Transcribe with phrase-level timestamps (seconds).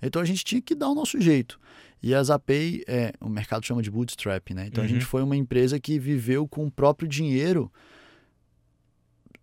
[0.00, 1.58] Então a gente tinha que dar o nosso jeito.
[2.02, 4.66] E a Zapay, é, o mercado chama de bootstrap, né?
[4.66, 4.88] Então uhum.
[4.88, 7.70] a gente foi uma empresa que viveu com o próprio dinheiro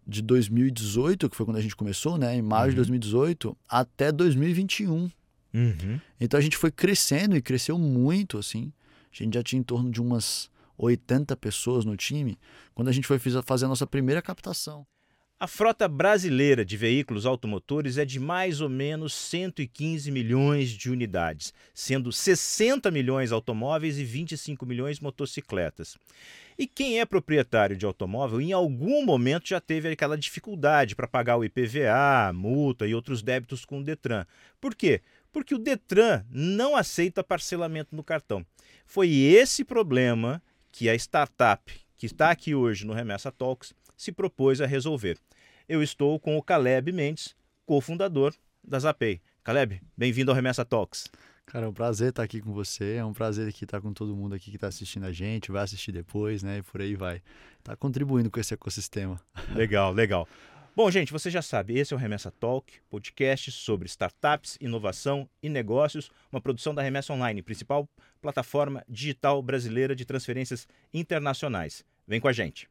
[0.08, 2.36] de 2018, que foi quando a gente começou, né?
[2.36, 2.70] Em maio uhum.
[2.70, 5.10] de 2018, até 2021.
[5.54, 6.00] Uhum.
[6.20, 8.72] Então a gente foi crescendo e cresceu muito, assim.
[9.12, 12.38] A gente já tinha em torno de umas 80 pessoas no time
[12.74, 14.86] quando a gente foi fazer a nossa primeira captação.
[15.38, 21.54] A frota brasileira de veículos automotores é de mais ou menos 115 milhões de unidades,
[21.74, 25.98] sendo 60 milhões automóveis e 25 milhões motocicletas.
[26.58, 31.36] E quem é proprietário de automóvel, em algum momento já teve aquela dificuldade para pagar
[31.36, 34.26] o IPVA, multa e outros débitos com o Detran.
[34.62, 35.02] Por quê?
[35.34, 38.46] Porque o Detran não aceita parcelamento no cartão.
[38.86, 44.62] Foi esse problema que a startup que está aqui hoje no Remessa Talks se propôs
[44.62, 45.18] a resolver.
[45.68, 49.20] Eu estou com o Caleb Mendes, cofundador da Zapay.
[49.44, 51.08] Caleb, bem-vindo ao Remessa Talks.
[51.44, 54.16] Cara, é um prazer estar aqui com você, é um prazer aqui estar com todo
[54.16, 56.60] mundo aqui que está assistindo a gente, vai assistir depois, né?
[56.60, 57.20] E por aí vai.
[57.58, 59.20] Está contribuindo com esse ecossistema.
[59.56, 60.28] Legal, legal.
[60.76, 65.50] Bom, gente, você já sabe, esse é o Remessa Talk, podcast sobre startups, inovação e
[65.50, 67.90] negócios, uma produção da Remessa Online, principal
[68.22, 71.84] plataforma digital brasileira de transferências internacionais.
[72.08, 72.70] Vem com a gente.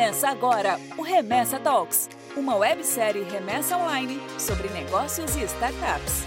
[0.00, 6.24] Começa agora o Remessa Talks, uma websérie remessa online sobre negócios e startups.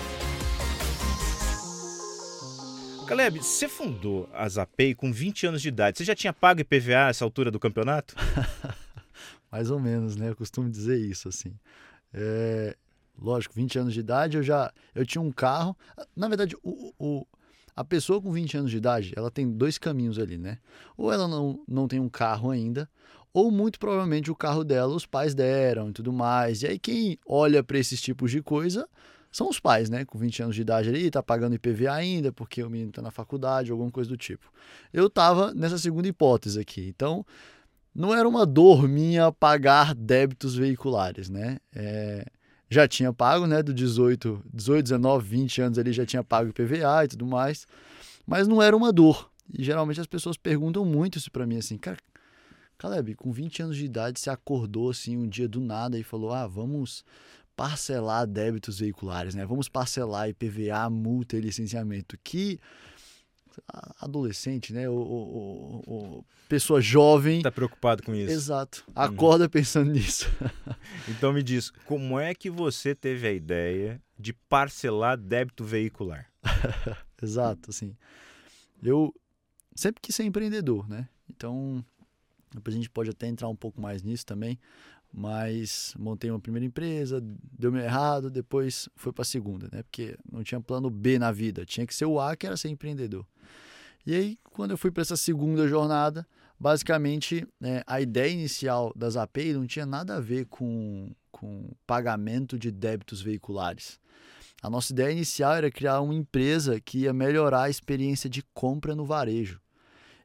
[3.08, 5.98] Caleb, você fundou a Zapay com 20 anos de idade.
[5.98, 8.14] Você já tinha pago IPVA nessa altura do campeonato?
[9.52, 10.30] Mais ou menos, né?
[10.30, 11.56] Eu costumo dizer isso, assim.
[12.14, 12.78] É,
[13.20, 15.76] lógico, 20 anos de idade eu já eu tinha um carro.
[16.16, 17.26] Na verdade, o, o,
[17.76, 20.60] a pessoa com 20 anos de idade, ela tem dois caminhos ali, né?
[20.96, 22.88] Ou ela não, não tem um carro ainda,
[23.34, 26.62] ou muito provavelmente o carro dela os pais deram e tudo mais.
[26.62, 28.88] E aí quem olha para esses tipos de coisa
[29.32, 30.06] são os pais, né?
[30.06, 33.10] Com 20 anos de idade ali, tá pagando IPVA ainda, porque o menino tá na
[33.10, 34.54] faculdade, alguma coisa do tipo.
[34.94, 36.88] Eu tava nessa segunda hipótese aqui.
[36.88, 37.26] Então,
[37.96, 41.58] não era uma dor minha pagar débitos veiculares, né?
[41.74, 42.26] É,
[42.70, 43.64] já tinha pago, né?
[43.64, 47.66] Do 18, 18, 19, 20 anos ali já tinha pago IPVA e tudo mais.
[48.28, 49.32] Mas não era uma dor.
[49.52, 51.98] E geralmente as pessoas perguntam muito isso para mim assim, cara,
[52.84, 56.34] Caleb, com 20 anos de idade, você acordou assim um dia do nada e falou:
[56.34, 57.06] ah, vamos
[57.56, 59.46] parcelar débitos veiculares, né?
[59.46, 62.18] Vamos parcelar IPVA, multa e licenciamento.
[62.22, 62.60] Que
[64.02, 64.90] adolescente, né?
[64.90, 67.38] O, o, o, pessoa jovem.
[67.38, 68.34] Está preocupado com isso.
[68.34, 68.84] Exato.
[68.88, 68.94] Uhum.
[68.96, 70.30] Acorda pensando nisso.
[71.08, 76.30] então me diz, como é que você teve a ideia de parcelar débito veicular?
[77.22, 77.96] Exato, assim.
[78.84, 79.16] Eu
[79.74, 81.08] sempre quis ser empreendedor, né?
[81.30, 81.84] Então,
[82.54, 84.60] depois a gente pode até entrar um pouco mais nisso também.
[85.16, 87.22] Mas montei uma primeira empresa,
[87.52, 89.84] deu meio errado, depois foi para a segunda, né?
[89.84, 92.70] Porque não tinha plano B na vida, tinha que ser o A, que era ser
[92.70, 93.24] empreendedor.
[94.06, 96.28] E aí, quando eu fui para essa segunda jornada,
[96.60, 102.58] basicamente né, a ideia inicial das API não tinha nada a ver com, com pagamento
[102.58, 104.00] de débitos veiculares.
[104.64, 108.96] A nossa ideia inicial era criar uma empresa que ia melhorar a experiência de compra
[108.96, 109.63] no varejo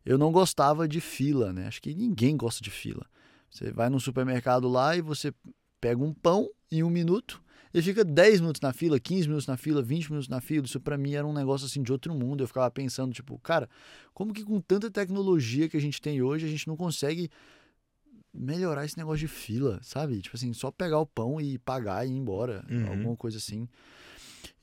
[0.09, 1.67] eu não gostava de fila, né?
[1.67, 3.05] Acho que ninguém gosta de fila.
[3.51, 5.35] Você vai no supermercado lá e você
[5.79, 7.43] pega um pão em um minuto
[7.75, 10.65] e fica 10 minutos na fila, 15 minutos na fila, 20 minutos na fila.
[10.65, 12.43] Isso para mim era um negócio assim de outro mundo.
[12.43, 13.69] Eu ficava pensando, tipo, cara,
[14.15, 17.31] como que com tanta tecnologia que a gente tem hoje, a gente não consegue
[18.33, 20.23] melhorar esse negócio de fila, sabe?
[20.23, 22.89] Tipo assim, só pegar o pão e pagar e ir embora, uhum.
[22.89, 23.69] alguma coisa assim.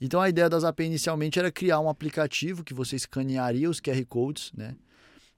[0.02, 4.04] Então a ideia das AP inicialmente era criar um aplicativo que você escanearia os QR
[4.08, 4.76] codes, né?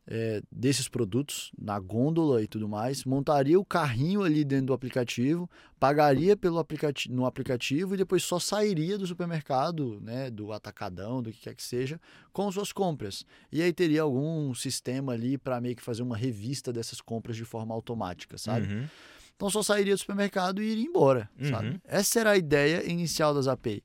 [0.09, 5.49] É, desses produtos na gôndola e tudo mais, montaria o carrinho ali dentro do aplicativo,
[5.77, 11.31] pagaria pelo aplicativo, no aplicativo e depois só sairia do supermercado, né, do atacadão, do
[11.31, 11.99] que quer que seja,
[12.31, 13.25] com suas compras.
[13.51, 17.43] E aí teria algum sistema ali para meio que fazer uma revista dessas compras de
[17.43, 18.73] forma automática, sabe?
[18.73, 18.87] Uhum.
[19.35, 21.49] Então só sairia do supermercado e iria embora, uhum.
[21.49, 21.81] sabe?
[21.83, 23.83] Essa era a ideia inicial das API.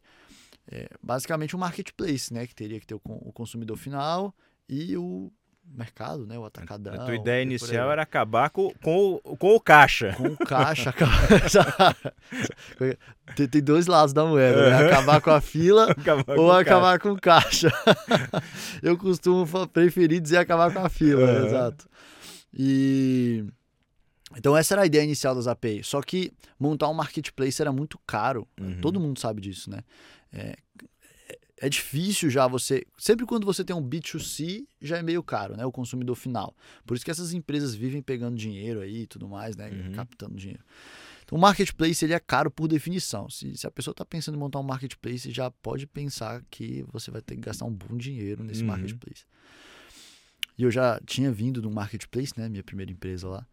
[0.71, 4.33] É, basicamente um marketplace, né, que teria que ter o, o consumidor final
[4.69, 5.33] e o
[5.75, 6.39] mercado, né?
[6.39, 6.95] O atacadão.
[6.95, 10.13] A tua ideia inicial era acabar com, com, o, com o caixa.
[10.15, 10.93] Com o caixa.
[13.37, 14.87] tem, tem, dois lados da moeda, né?
[14.87, 17.01] Acabar com a fila acabar ou com acabar caixa.
[17.01, 17.73] com o caixa.
[18.83, 21.47] Eu costumo preferir dizer acabar com a fila, uhum.
[21.47, 21.89] exato.
[22.53, 23.45] E...
[24.37, 25.85] Então essa era a ideia inicial das API.
[25.85, 28.47] Só que montar um marketplace era muito caro.
[28.61, 28.81] Uhum.
[28.81, 29.81] Todo mundo sabe disso, né?
[30.33, 30.57] É,
[31.65, 32.85] é difícil já você.
[32.99, 35.65] Sempre quando você tem um B2C, já é meio caro, né?
[35.65, 36.55] O consumidor final.
[36.85, 39.71] Por isso que essas empresas vivem pegando dinheiro aí e tudo mais, né?
[39.71, 39.93] Uhum.
[39.93, 40.63] Captando dinheiro.
[41.31, 43.31] O marketplace ele é caro por definição.
[43.31, 47.11] Se, se a pessoa está pensando em montar um marketplace, já pode pensar que você
[47.13, 48.67] vai ter que gastar um bom dinheiro nesse Uhum.
[48.67, 49.25] marketplace.
[50.59, 52.49] E eu já tinha vindo do marketplace, né?
[52.49, 53.47] Minha primeira empresa lá.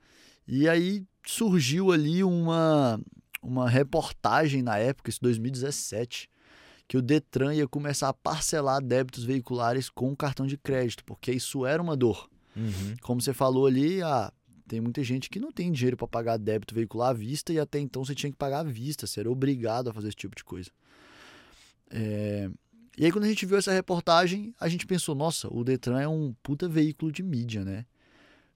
[0.48, 3.00] E aí surgiu ali uma,
[3.42, 6.28] uma reportagem na época, isso 2017,
[6.90, 11.64] que o Detran ia começar a parcelar débitos veiculares com cartão de crédito, porque isso
[11.64, 12.28] era uma dor.
[12.56, 12.96] Uhum.
[13.04, 14.34] Como você falou ali, ah,
[14.68, 17.78] tem muita gente que não tem dinheiro para pagar débito veicular à vista e até
[17.80, 20.44] então você tinha que pagar à vista, você era obrigado a fazer esse tipo de
[20.44, 20.72] coisa.
[21.92, 22.50] É,
[22.98, 26.08] E aí quando a gente viu essa reportagem, a gente pensou, nossa, o Detran é
[26.08, 27.86] um puta veículo de mídia, né?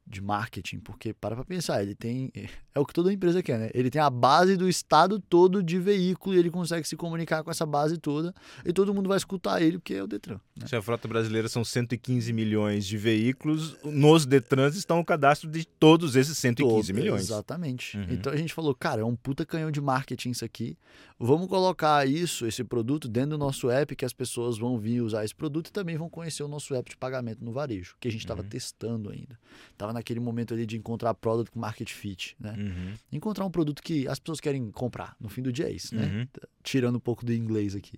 [0.05, 2.31] De marketing, porque para pra pensar, ele tem.
[2.75, 3.69] É o que toda empresa quer, né?
[3.71, 7.51] Ele tem a base do estado todo de veículo e ele consegue se comunicar com
[7.51, 8.33] essa base toda
[8.65, 10.39] e todo mundo vai escutar ele, porque é o Detran.
[10.55, 10.65] Né?
[10.65, 15.67] Se a frota brasileira são 115 milhões de veículos, nos Detrans estão o cadastro de
[15.67, 17.21] todos esses 115 Todo, milhões.
[17.21, 17.95] Exatamente.
[17.95, 18.07] Uhum.
[18.09, 20.75] Então a gente falou, cara, é um puta canhão de marketing isso aqui.
[21.25, 25.23] Vamos colocar isso, esse produto, dentro do nosso app, que as pessoas vão vir usar
[25.23, 28.11] esse produto e também vão conhecer o nosso app de pagamento no varejo, que a
[28.11, 28.49] gente estava Uhum.
[28.49, 29.39] testando ainda.
[29.77, 32.53] Tava naquele momento ali de encontrar product market fit, né?
[32.57, 32.93] Uhum.
[33.11, 35.15] Encontrar um produto que as pessoas querem comprar.
[35.17, 36.05] No fim do dia é isso, né?
[36.07, 36.27] Uhum.
[36.61, 37.97] tirando um pouco do inglês aqui.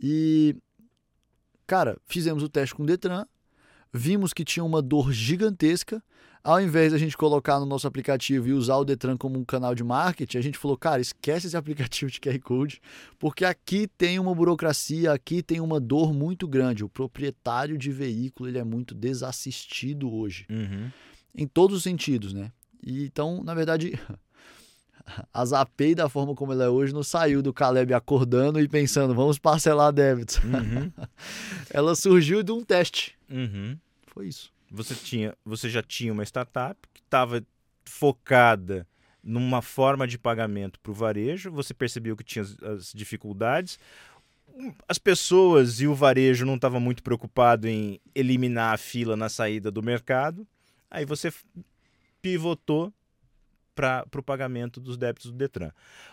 [0.00, 0.56] E,
[1.66, 3.26] cara, fizemos o teste com o Detran,
[3.94, 6.02] vimos que tinha uma dor gigantesca.
[6.42, 9.74] Ao invés da gente colocar no nosso aplicativo e usar o Detran como um canal
[9.74, 12.82] de marketing, a gente falou, cara, esquece esse aplicativo de QR Code,
[13.18, 16.84] porque aqui tem uma burocracia, aqui tem uma dor muito grande.
[16.84, 20.90] O proprietário de veículo ele é muito desassistido hoje Uhum.
[21.34, 22.52] em todos os sentidos, né?
[22.86, 23.98] E, então, na verdade,
[25.32, 29.14] a Zapay, da forma como ela é hoje, não saiu do Caleb acordando e pensando,
[29.14, 30.36] vamos parcelar débitos.
[30.44, 30.92] Uhum.
[31.72, 33.14] ela surgiu de um teste.
[33.30, 33.78] Uhum.
[34.14, 34.52] Foi isso.
[34.70, 37.44] Você, tinha, você já tinha uma startup que estava
[37.84, 38.86] focada
[39.22, 43.78] numa forma de pagamento para o varejo, você percebeu que tinha as, as dificuldades.
[44.88, 49.70] As pessoas e o varejo não estavam muito preocupados em eliminar a fila na saída
[49.70, 50.46] do mercado.
[50.88, 51.32] Aí você
[52.22, 52.92] pivotou
[53.74, 55.70] para o pagamento dos débitos do Detran.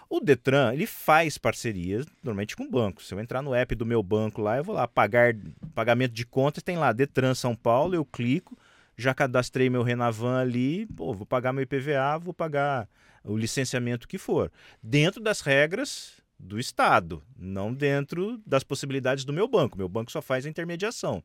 [0.10, 3.08] O Detran ele faz parcerias normalmente com bancos.
[3.08, 5.36] Se eu entrar no app do meu banco lá, eu vou lá pagar
[5.76, 8.58] pagamento de contas, tem lá Detran São Paulo, eu clico,
[8.98, 12.90] já cadastrei meu Renavan ali, pô, vou pagar meu IPVA, vou pagar
[13.24, 19.48] o licenciamento que for, dentro das regras do Estado, não dentro das possibilidades do meu
[19.48, 19.78] banco.
[19.78, 21.24] Meu banco só faz a intermediação.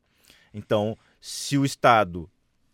[0.53, 2.29] Então, se o Estado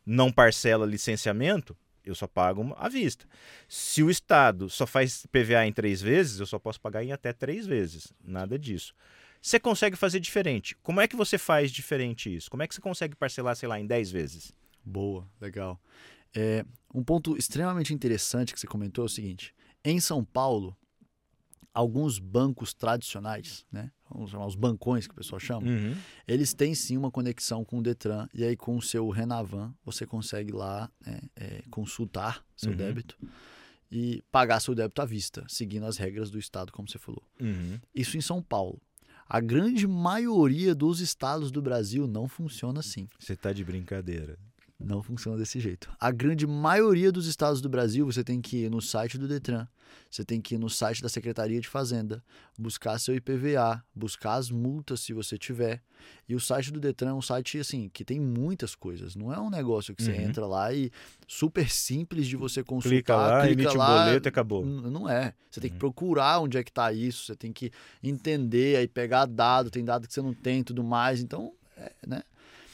[0.05, 3.25] não parcela licenciamento, eu só pago à vista.
[3.67, 7.31] Se o Estado só faz PVA em três vezes, eu só posso pagar em até
[7.33, 8.13] três vezes.
[8.23, 8.93] Nada disso.
[9.41, 10.75] Você consegue fazer diferente.
[10.81, 12.49] Como é que você faz diferente isso?
[12.49, 14.53] Como é que você consegue parcelar, sei lá, em 10 vezes?
[14.85, 15.79] Boa, legal.
[16.33, 19.53] É, um ponto extremamente interessante que você comentou é o seguinte:
[19.83, 20.75] em São Paulo,
[21.73, 23.91] alguns bancos tradicionais, né?
[24.13, 25.95] Vamos chamar os bancões que o pessoal chama, Uhum.
[26.27, 30.05] eles têm sim uma conexão com o Detran e aí com o seu Renavan você
[30.05, 32.77] consegue lá né, é, consultar seu Uhum.
[32.77, 33.17] débito
[33.91, 37.21] e pagar seu débito à vista, seguindo as regras do estado, como você falou.
[37.39, 37.79] Uhum.
[37.93, 38.81] Isso em São Paulo.
[39.27, 43.07] A grande maioria dos estados do Brasil não funciona assim.
[43.19, 44.37] Você tá de brincadeira.
[44.79, 45.89] Não funciona desse jeito.
[45.99, 49.65] A grande maioria dos estados do Brasil, você tem que ir no site do Detran,
[50.09, 52.21] você tem que ir no site da Secretaria de Fazenda,
[52.59, 55.81] buscar seu IPVA, buscar as multas se você tiver.
[56.27, 59.15] E o site do Detran é um site assim que tem muitas coisas.
[59.15, 60.21] Não é um negócio que você Uhum.
[60.21, 60.91] entra lá e
[61.27, 64.65] super simples de você consultar, Clica lá, clica emite o lá, boleto e acabou.
[64.65, 65.33] Não é.
[65.49, 65.79] Você tem que Uhum.
[65.79, 67.71] procurar onde é que tá isso, você tem que
[68.03, 71.21] entender, aí pegar dado, tem dado que você não tem e tudo mais.
[71.21, 72.23] Então, é, né?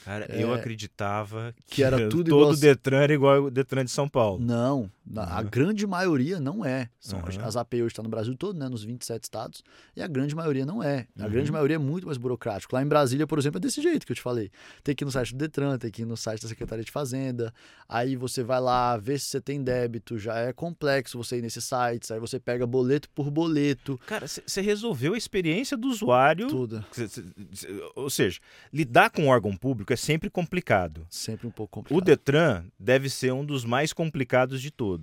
[0.05, 3.91] Cara, É, eu acreditava que era tudo todo igual- Detran era igual o Detran de
[3.91, 4.39] São Paulo.
[4.43, 5.47] Não, na- a Uhum.
[5.49, 6.87] grande maioria não é.
[6.99, 7.25] São, Uhum.
[7.43, 9.63] As API hoje está no Brasil todo, né, nos 27 estados,
[9.95, 11.07] e a grande maioria não é.
[11.17, 11.31] A Uhum.
[11.31, 12.75] grande maioria é muito mais burocrático.
[12.75, 14.51] Lá em Brasília, por exemplo, é desse jeito que eu te falei.
[14.83, 16.91] Tem que ir no site do Detran, tem que ir no site da Secretaria de
[16.91, 17.51] Fazenda,
[17.87, 21.63] aí você vai lá, vê se você tem débito, já é complexo você ir nesses
[21.63, 26.47] sites, aí você pega boleto por boleto, Cara, você resolveu a experiência do usuário.
[26.47, 26.85] tudo.
[26.91, 27.23] Cê- cê-
[27.53, 28.39] cê- Ou seja,
[28.71, 31.05] lidar com um órgão público é sempre complicado.
[31.09, 32.05] Sempre um pouco O complicado.
[32.05, 34.98] Detran deve ser um dos mais complicados de todos.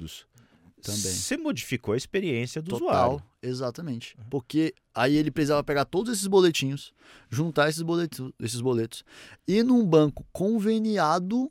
[0.82, 1.00] Também.
[1.00, 3.12] Você modificou a experiência do Total, usuário.
[3.14, 3.20] Uhum.
[3.42, 4.16] exatamente.
[4.30, 6.92] Porque aí ele precisava pegar todos esses boletinhos,
[7.30, 9.02] juntar esses boletos, esses boletos,
[9.48, 11.50] ir num banco conveniado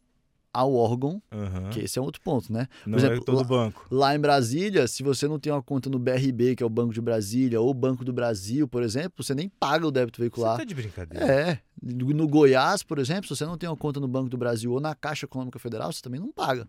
[0.53, 1.69] ao órgão, Aham.
[1.69, 2.69] que esse é um outro ponto, né?
[2.85, 3.85] Não exemplo, é todo lá- banco.
[3.91, 6.93] Lá em Brasília, se você não tem uma conta no BRB, que é o Banco
[6.93, 10.55] de Brasília, ou Banco do Brasil, por exemplo, você nem paga o débito Você veicular.
[10.57, 11.25] tá de brincadeira.
[11.25, 11.59] É.
[11.83, 14.79] No Goiás, por exemplo, se você não tem uma conta no Banco do Brasil ou
[14.79, 16.65] na Caixa Econômica Federal, você também não paga.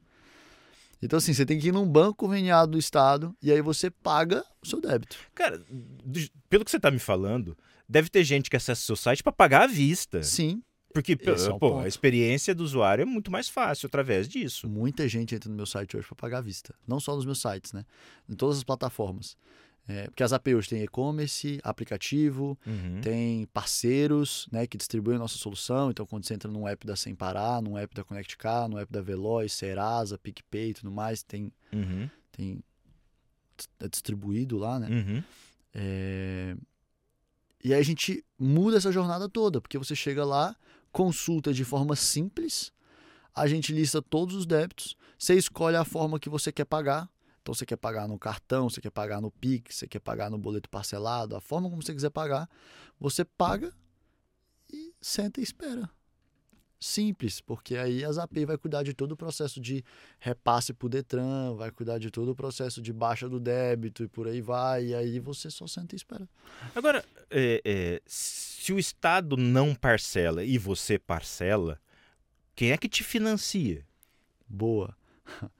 [1.02, 4.44] Então, assim, você tem que ir num banco conveniado do Estado e aí você paga
[4.62, 5.16] o seu débito.
[5.34, 7.56] Cara, do- pelo que você tá me falando,
[7.88, 10.22] deve ter gente que acessa o seu site para pagar à vista.
[10.22, 10.62] Sim,
[10.94, 11.84] Porque, Esse é pô, ponto.
[11.84, 14.66] a experiência do usuário é muito mais fácil através disso.
[14.66, 16.74] muita gente entra no meu site hoje para pagar à vista.
[16.88, 17.84] Não só nos meus sites, né?
[18.26, 19.36] Em todas as plataformas.
[19.88, 23.00] É, porque as AP hoje tem e-commerce, aplicativo, Uhum.
[23.00, 25.90] tem parceiros né, que distribuem a nossa solução.
[25.90, 28.78] Então, quando você entra num app da Sem Parar, num app da Connect Car, num
[28.78, 32.10] app da Veloz, Serasa, PicPay e tudo mais, tem, Uhum.
[32.32, 32.60] tem
[33.80, 34.88] é distribuído lá, né?
[34.90, 35.22] Uhum.
[35.74, 36.56] É,
[37.64, 40.54] E aí a gente muda essa jornada toda, porque você chega lá,
[40.92, 42.72] consulta de forma simples,
[43.34, 47.08] a gente lista todos os débitos, você escolhe a forma que você quer pagar.
[47.46, 50.36] Então você quer pagar no cartão, você quer pagar no Pix, você quer pagar no
[50.36, 52.50] boleto parcelado, a forma como você quiser pagar,
[52.98, 53.72] você paga
[54.68, 55.88] e senta e espera.
[56.80, 59.84] Simples, porque aí a Zapay vai cuidar de todo o processo de
[60.18, 64.08] repasse para o Detran, vai cuidar de todo o processo de baixa do débito e
[64.08, 66.28] por aí vai, e aí você só senta e espera.
[66.74, 71.80] Agora, é, é, se o Estado não parcela e você parcela,
[72.56, 73.86] quem é que te financia?
[74.48, 74.96] Boa.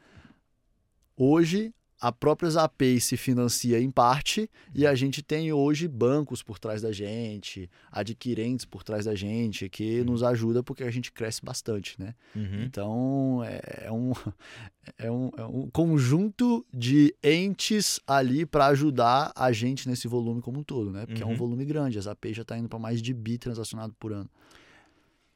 [1.17, 6.59] Hoje, a própria Zapay se financia em parte e a gente tem hoje bancos por
[6.59, 11.45] trás da gente, adquirentes por trás da gente, que nos ajuda porque a gente cresce
[11.45, 12.15] bastante, né?
[12.35, 12.63] Uhum.
[12.65, 14.13] Então, é, é um,
[14.99, 20.61] é, um, é um conjunto de entes ali para ajudar a gente nesse volume como
[20.61, 21.07] um todo, né?
[21.07, 21.37] Porque é um Uhum.
[21.37, 21.99] volume grande.
[21.99, 24.29] A Zapay já está indo para mais de bi transacionado por ano.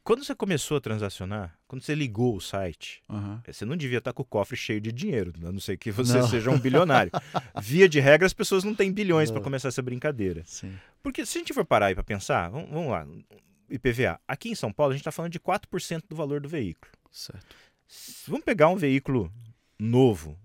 [0.02, 3.42] Quando você começou a transacionar, quando você ligou o site, Aham.
[3.47, 6.19] você não devia estar com o cofre cheio de dinheiro, a não ser que você
[6.19, 6.26] Não.
[6.28, 7.12] seja um bilionário.
[7.62, 10.42] Via de regra, as pessoas não têm bilhões para começar essa brincadeira.
[10.47, 10.75] Sim.
[11.02, 13.07] Porque se a gente for parar aí para pensar, vamos, vamos lá,
[13.69, 16.90] IPVA, aqui em São Paulo a gente está falando de 4% do valor do veículo.
[17.11, 17.54] Certo.
[18.26, 19.30] Vamos pegar um veículo
[19.78, 20.37] novo.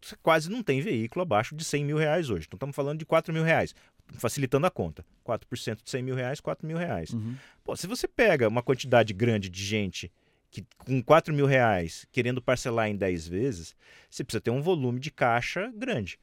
[0.00, 2.44] Você quase não tem veículo abaixo de 100 mil reais hoje.
[2.46, 3.74] Então estamos falando de 4 mil reais,
[4.14, 5.04] facilitando a conta.
[5.24, 7.10] 4% de 100 mil reais, 4 mil reais.
[7.12, 7.34] Uhum.
[7.64, 10.10] Pô, se você pega uma quantidade grande de gente
[10.50, 13.76] que com 4 mil reais querendo parcelar em 10 vezes,
[14.08, 16.18] você precisa ter um volume de caixa grande.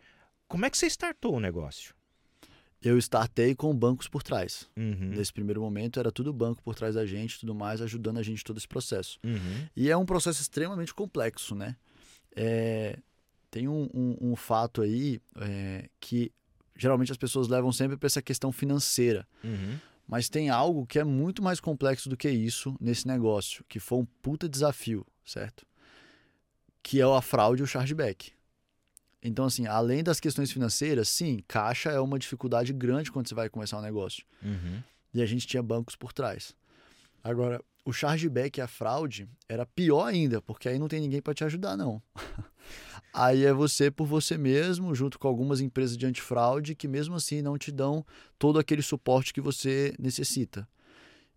[0.47, 1.93] Como é que você startou o negócio?
[2.81, 4.69] Eu startei com bancos por trás.
[4.77, 8.23] Uhum, Nesse primeiro momento era tudo banco por trás da gente, tudo mais, ajudando a
[8.23, 9.19] gente todo esse processo.
[9.23, 11.75] uhum, E é um processo extremamente complexo, né?
[12.35, 12.97] É,
[13.49, 16.31] tem um, um- um fato aí é, que
[16.75, 19.27] geralmente as pessoas levam sempre para essa questão financeira.
[19.43, 19.77] uhum.
[20.07, 23.97] Mas tem algo que é muito mais complexo do que isso nesse negócio, que foi
[23.97, 25.65] um puta desafio, certo?
[26.83, 28.31] Que é a fraude e o chargeback.
[29.19, 33.49] Então, assim, além das questões financeiras, sim, caixa é uma dificuldade grande quando você vai
[33.49, 34.23] começar um negócio.
[34.43, 34.83] Uhum.
[35.11, 36.55] E a gente tinha bancos por trás.
[37.23, 41.33] Agora, o chargeback e a fraude era pior ainda, porque aí não tem ninguém para
[41.33, 41.99] te ajudar, não.
[43.15, 47.41] aí é você por você mesmo, junto com algumas empresas de antifraude, que mesmo assim
[47.41, 48.05] não te dão
[48.37, 50.67] todo aquele suporte que você necessita.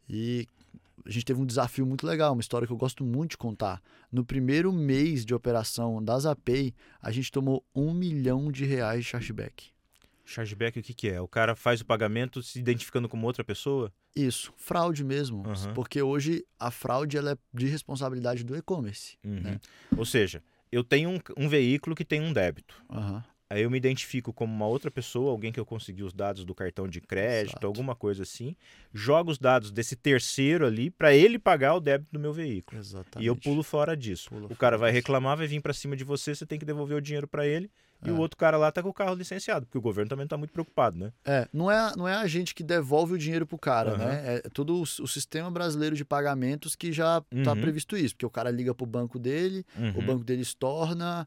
[0.08, 0.46] E
[1.06, 3.80] a gente teve um desafio muito legal, uma história que eu gosto muito de contar.
[4.10, 9.10] No primeiro mês de operação da Zapay, a gente tomou um milhão de reais de
[9.10, 9.70] chargeback.
[10.24, 11.20] Chargeback o que, que é?
[11.20, 13.90] O cara faz o pagamento se identificando como outra pessoa?
[14.14, 15.42] Isso, fraude mesmo.
[15.46, 15.72] Aham.
[15.74, 19.16] Porque hoje a fraude ela é de responsabilidade do e-commerce.
[19.24, 19.40] Uhum.
[19.40, 19.60] Né?
[19.96, 22.82] Ou seja, eu tenho um, um veículo que tem um débito.
[22.90, 23.24] Aham.
[23.50, 26.54] Aí eu me identifico como uma outra pessoa, alguém que eu consegui os dados do
[26.54, 27.66] cartão de crédito, Exato.
[27.66, 28.54] alguma coisa assim,
[28.92, 32.78] jogo os dados desse terceiro ali para ele pagar o débito do meu veículo.
[32.78, 33.24] Exatamente.
[33.24, 34.28] E eu pulo fora disso.
[34.28, 34.98] Pula o cara vai disso.
[35.00, 37.70] reclamar, vai vir para cima de você, você tem que devolver o dinheiro para ele.
[38.04, 38.12] E É.
[38.12, 40.52] o outro cara lá tá com o carro licenciado, porque o governo também tá muito
[40.52, 41.12] preocupado, né?
[41.24, 43.98] É, não é, não é a gente que devolve o dinheiro pro cara, Aham.
[43.98, 44.22] né?
[44.36, 47.60] É todo o, o sistema brasileiro de pagamentos que já tá Uhum.
[47.60, 48.14] previsto isso.
[48.14, 49.64] Porque o cara liga pro banco dele,
[49.94, 50.06] o Uhum.
[50.06, 51.26] banco dele estorna,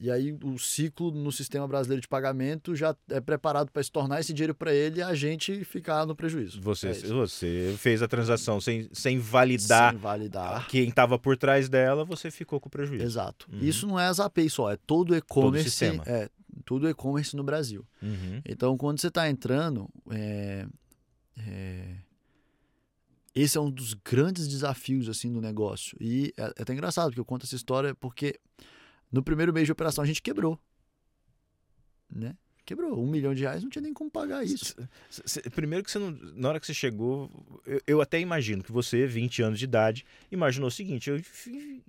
[0.00, 4.32] e aí o ciclo no sistema brasileiro de pagamento já é preparado para estornar esse
[4.32, 6.60] dinheiro para ele e a gente ficar no prejuízo.
[6.60, 10.68] Você, É você fez a transação sem, sem validar Sem validar.
[10.68, 13.02] quem estava por trás dela, você ficou com prejuízo.
[13.04, 13.48] Exato.
[13.52, 13.58] Uhum.
[13.60, 15.84] Isso não é a Zapay só, é todo o e-commerce.
[16.06, 16.30] É,
[16.64, 17.84] todo o e-commerce no Brasil.
[18.00, 18.40] Uhum.
[18.44, 20.66] Então, quando você está entrando, é,
[21.38, 21.96] é,
[23.34, 25.96] esse é um dos grandes desafios assim do negócio.
[26.00, 28.38] E é, é até engraçado que eu conto essa história porque
[29.12, 30.58] no primeiro mês de operação a gente quebrou,
[32.10, 32.36] né?
[32.64, 33.02] Quebrou.
[33.02, 34.74] Um milhão de reais não tinha nem como pagar isso.
[35.54, 36.10] Primeiro que você não.
[36.34, 37.30] Na hora que você chegou,
[37.64, 41.18] eu, eu até imagino que você, 20 anos de idade, imaginou o seguinte: eu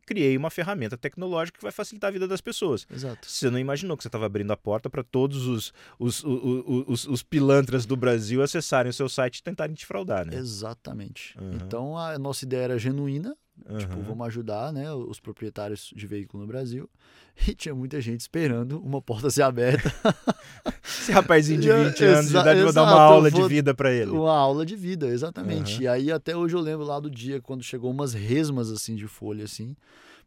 [0.05, 2.87] criei uma ferramenta tecnológica que vai facilitar a vida das pessoas.
[2.89, 3.29] Exato.
[3.29, 6.85] Você não imaginou que você estava abrindo a porta para todos os, os, o- o-
[6.93, 10.37] os, os pilantras do Brasil acessarem o seu site e tentarem te fraudar, né?
[10.37, 11.37] Exatamente.
[11.37, 11.55] Uhum.
[11.55, 13.35] Então a nossa ideia era genuína,
[13.77, 14.03] Tipo, Aham.
[14.03, 16.89] vamos ajudar, né, os proprietários de veículo no Brasil.
[17.47, 19.89] E tinha muita gente esperando uma porta ser aberta,
[20.83, 23.91] Esse rapazinho de É, 20 anos de idade, vou dar uma aula de vida pra
[23.93, 24.11] ele.
[24.11, 25.75] uma aula de vida, exatamente.
[25.75, 25.81] Aham.
[25.83, 29.07] E aí até hoje eu lembro lá do dia quando chegou umas resmas assim de
[29.07, 29.75] folha assim,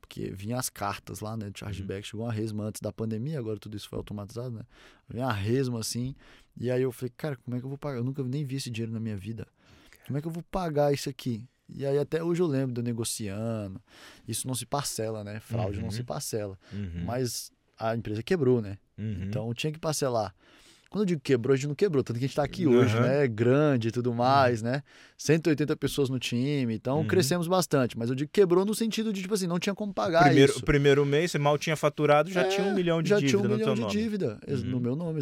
[0.01, 3.59] porque vinha as cartas lá, né, de chargeback, chegou uma resma antes da pandemia, agora
[3.59, 4.63] tudo isso foi automatizado, né?
[5.09, 6.15] Vinha uma resma assim,
[6.59, 7.99] e aí eu falei, cara, como é que eu vou pagar?
[7.99, 9.47] Eu nunca nem vi esse dinheiro na minha vida.
[10.07, 11.45] Como é que eu vou pagar isso aqui?
[11.75, 13.81] E aí até hoje eu lembro eu negociando.
[14.27, 15.41] Isso não se parcela, né?
[15.41, 15.91] Fraude não Uhum.
[15.91, 16.59] se parcela.
[16.73, 18.79] Uhum, Mas a empresa quebrou, né?
[18.99, 19.25] uhum.
[19.25, 20.35] Então tinha que parcelar.
[20.93, 22.95] Quando eu digo quebrou, a gente não quebrou, tanto que a gente tá aqui hoje,
[22.95, 23.03] Aham.
[23.07, 23.27] né?
[23.27, 24.83] Grande e tudo mais, né?
[25.17, 27.07] 180 pessoas no time, então Uhum.
[27.07, 27.97] crescemos bastante.
[27.97, 30.63] Mas eu digo quebrou no sentido de, tipo assim, não tinha como pagar primeiro, isso.
[30.65, 33.41] primeiro mês, você mal tinha faturado, já É, tinha um milhão de já dívida tinha
[33.41, 33.93] um no milhão de nome.
[33.93, 34.57] dívida Uhum.
[34.65, 35.21] no meu nome.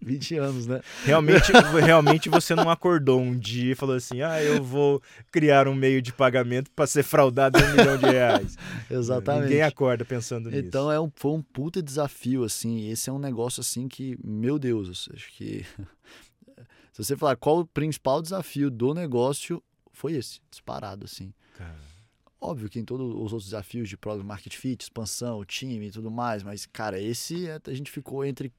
[0.00, 0.80] 20 anos, né?
[1.04, 1.52] Realmente,
[1.84, 6.00] realmente você não acordou um dia e falou assim: ah, eu vou criar um meio
[6.00, 8.56] de pagamento para ser fraudado em um milhão de reais.
[8.90, 9.42] Exatamente.
[9.44, 10.62] Ninguém acorda pensando nisso.
[10.66, 12.88] Então é um, foi um puta desafio, assim.
[12.88, 15.64] Esse é um negócio assim que, meu Deus, acho que.
[16.92, 21.32] Se você falar qual o principal desafio do negócio, foi esse, disparado, assim.
[21.56, 21.78] Cara,
[22.40, 26.10] Óbvio que em todos os outros desafios de product market fit, expansão, time e tudo
[26.10, 28.52] mais, mas, cara, esse é- a gente ficou entre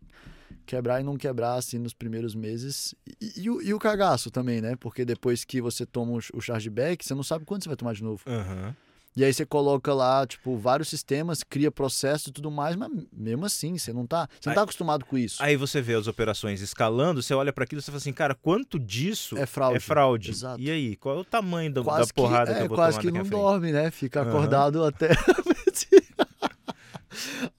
[0.65, 2.95] quebrar e não quebrar, assim, nos primeiros meses.
[3.19, 4.77] E, e o, e o cagaço também, né?
[4.77, 8.03] Porque depois que você toma o, chargeback, você não sabe quando você vai tomar de
[8.03, 8.23] novo.
[8.25, 8.73] aham.
[9.15, 13.45] E aí você coloca lá, tipo, vários sistemas, cria processos e tudo mais, mas mesmo
[13.45, 15.41] assim, você não tá, você não Aí- tá acostumado com isso.
[15.41, 18.33] Aí você vê as operações escalando, você olha para aquilo e você fala assim, cara,
[18.33, 19.77] quanto disso É fraude.
[19.77, 20.31] é fraude?
[20.31, 20.59] Exato.
[20.61, 22.77] E aí, qual é o tamanho da, da quase porrada que, que, é, eu vou
[22.77, 23.91] quase que não dorme, né?
[23.91, 25.09] Fica acordado até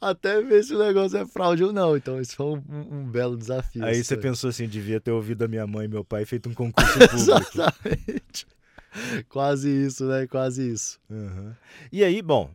[0.01, 1.97] até ver se o negócio é fraude ou não.
[1.97, 3.85] Então, isso foi um, um- belo desafio.
[3.85, 4.23] Aí você foi.
[4.23, 7.15] pensou assim, devia ter ouvido a minha mãe e meu pai feito um concurso público.
[7.15, 8.47] Exatamente.
[9.29, 10.27] Quase isso, né?
[10.27, 11.01] Quase isso.
[11.11, 11.57] Aham.
[11.91, 12.51] E aí, bom,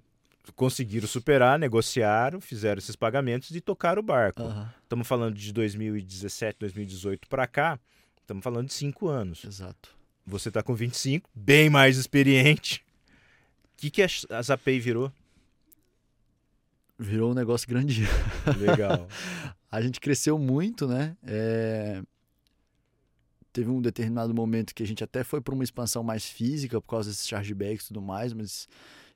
[0.55, 4.43] conseguiram superar, negociaram, fizeram esses pagamentos e tocaram o barco.
[4.84, 7.79] Estamos falando de 2017, 2018 para cá,
[8.22, 9.43] estamos falando de cinco anos.
[9.46, 9.98] exato.
[10.25, 12.84] Você está com 25, bem mais experiente.
[13.74, 15.11] O que, que a a Zapay virou?
[17.00, 18.07] Virou um negócio grandinho.
[18.59, 19.07] Legal.
[19.72, 21.16] A gente cresceu muito, né?
[21.25, 22.01] É,
[23.51, 26.88] Teve um determinado momento que a gente até foi para uma expansão mais física por
[26.88, 28.68] causa desses chargebacks e tudo mais, mas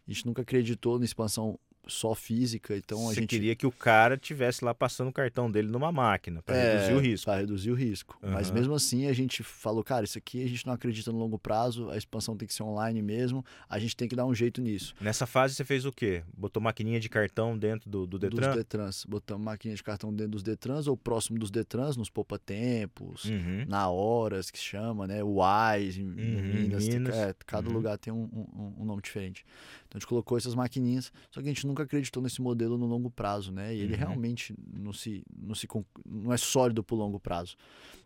[0.07, 3.71] a gente nunca acreditou na expansão só física, então a Você gente queria que o
[3.71, 7.25] cara tivesse lá passando o cartão dele numa máquina para É, reduzir o risco.
[7.25, 8.17] Para reduzir o risco.
[8.21, 8.55] Mas Aham.
[8.59, 11.89] mesmo assim a gente falou, cara, isso aqui a gente não acredita no longo prazo,
[11.89, 14.93] a expansão tem que ser online mesmo, a gente tem que dar um jeito nisso.
[15.01, 16.23] Nessa fase você fez o quê?
[16.37, 18.47] Botou maquininha de cartão dentro do, do Detran?
[18.49, 19.05] Dos Detrans.
[19.05, 23.65] Botamos máquina de cartão dentro dos Detrans ou próximo dos Detrans, nos poupa-tempos, Uhum.
[23.67, 25.21] na horas que chama, né?
[25.23, 26.87] Wise, em, Uhum, Minas.
[26.87, 27.15] Minas.
[27.15, 27.73] é, cada Uhum.
[27.75, 29.45] lugar tem um, um- um nome diferente.
[29.87, 32.85] Então a gente colocou essas maquininhas, só que a gente nunca acreditou nesse modelo no
[32.85, 33.75] longo prazo, né?
[33.75, 33.99] E ele Uhum.
[33.99, 35.67] realmente não, se, não, se,
[36.05, 37.57] não é sólido pro longo prazo.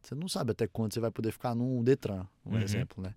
[0.02, 2.62] Você não sabe até quando você vai poder ficar num Detran, um Uhum.
[2.62, 3.14] exemplo, né?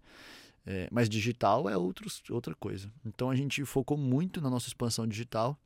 [0.66, 2.92] É, mas digital é outros, outra coisa.
[3.04, 5.58] Então a gente focou muito na nossa expansão digital.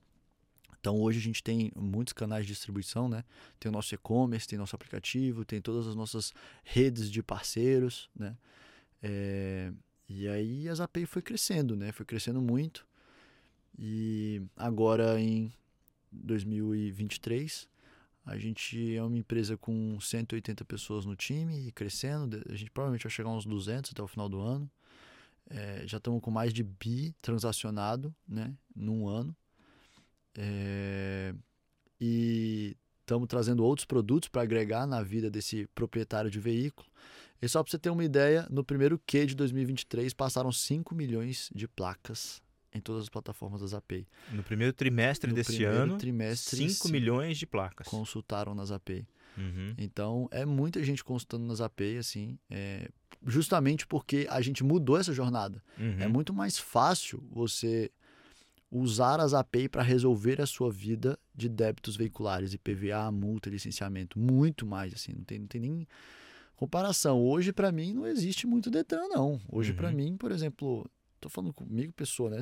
[0.78, 3.24] Então hoje a gente tem muitos canais de distribuição, né?
[3.58, 8.36] Tem o nosso e-commerce, tem nosso aplicativo, tem todas as nossas redes de parceiros, né?
[9.02, 9.72] É,
[10.08, 11.90] e aí a Zapay foi crescendo, né?
[11.90, 12.86] Foi crescendo muito.
[13.78, 15.52] E agora em
[16.12, 17.68] 2023
[18.24, 22.42] a gente é uma empresa com 180 pessoas no time e crescendo.
[22.48, 24.70] A gente provavelmente vai chegar a uns 200 até o final do ano.
[25.50, 28.54] É, já estamos com mais de bi transacionado, né?
[28.74, 29.37] Num ano.
[30.37, 31.34] É,
[32.00, 36.88] e estamos trazendo outros produtos para agregar na vida desse proprietário de veículo.
[37.42, 41.50] E só para você ter uma ideia, no primeiro Q de 2023 passaram 5 milhões
[41.54, 42.42] de placas
[42.74, 44.06] em todas as plataformas da Zapay.
[44.32, 46.92] No primeiro trimestre No desse primeiro ano, trimestre, 5 sim.
[46.92, 47.87] milhões de placas.
[47.87, 49.06] Consultaram na Zapay.
[49.38, 49.74] Uhum.
[49.78, 52.88] Então, é muita gente consultando na Zapay, assim, é,
[53.26, 55.62] justamente porque a gente mudou essa jornada.
[55.78, 55.96] Uhum.
[56.00, 57.90] É muito mais fácil você
[58.70, 64.18] usar a Zapay para resolver a sua vida de débitos veiculares, IPVA, multa, licenciamento.
[64.18, 65.87] Muito mais, assim, não tem, não tem nem
[66.56, 67.20] comparação.
[67.20, 69.40] Hoje, para mim, não existe muito Detran, não.
[69.48, 69.94] Hoje, para Uhum.
[69.94, 70.88] mim, por exemplo,
[71.24, 72.40] tô falando comigo, pessoa, né?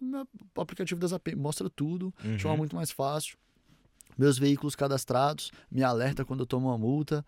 [0.00, 0.24] Uhum.
[0.56, 2.38] O aplicativo da Zapay mostra tudo, Uhum.
[2.38, 3.36] chama muito mais fácil.
[4.16, 7.24] Meus veículos cadastrados, me alerta quando eu tomo uma multa,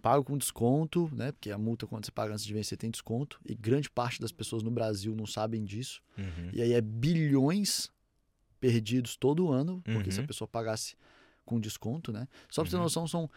[0.00, 1.32] pago com desconto, né?
[1.32, 3.38] Porque a multa, quando você paga antes de vencer, tem desconto.
[3.44, 6.00] E grande parte das pessoas no Brasil não sabem disso.
[6.16, 6.50] Uhum.
[6.52, 7.90] E aí é bilhões
[8.58, 10.26] perdidos todo ano, porque se a Uhum.
[10.26, 10.94] pessoa pagasse
[11.44, 12.26] com desconto, né?
[12.50, 12.82] Só pra você ter Uhum.
[12.84, 13.28] noção, são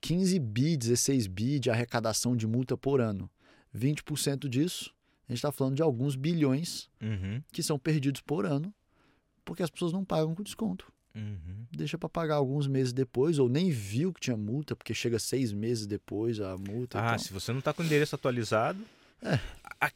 [0.00, 3.30] 15 bi, 16 bi de arrecadação de multa por ano.
[3.72, 4.92] 20% disso
[5.28, 7.42] A gente está falando de alguns bilhões Uhum.
[7.52, 8.72] que são perdidos por ano
[9.44, 10.90] porque as pessoas não pagam com desconto.
[11.14, 11.66] Uhum.
[11.70, 15.52] Deixa para pagar alguns meses depois, ou nem viu que tinha multa, porque chega seis
[15.52, 16.98] meses depois a multa.
[17.00, 17.18] Ah, então...
[17.18, 18.80] se você não está com o endereço atualizado.
[19.22, 19.38] É.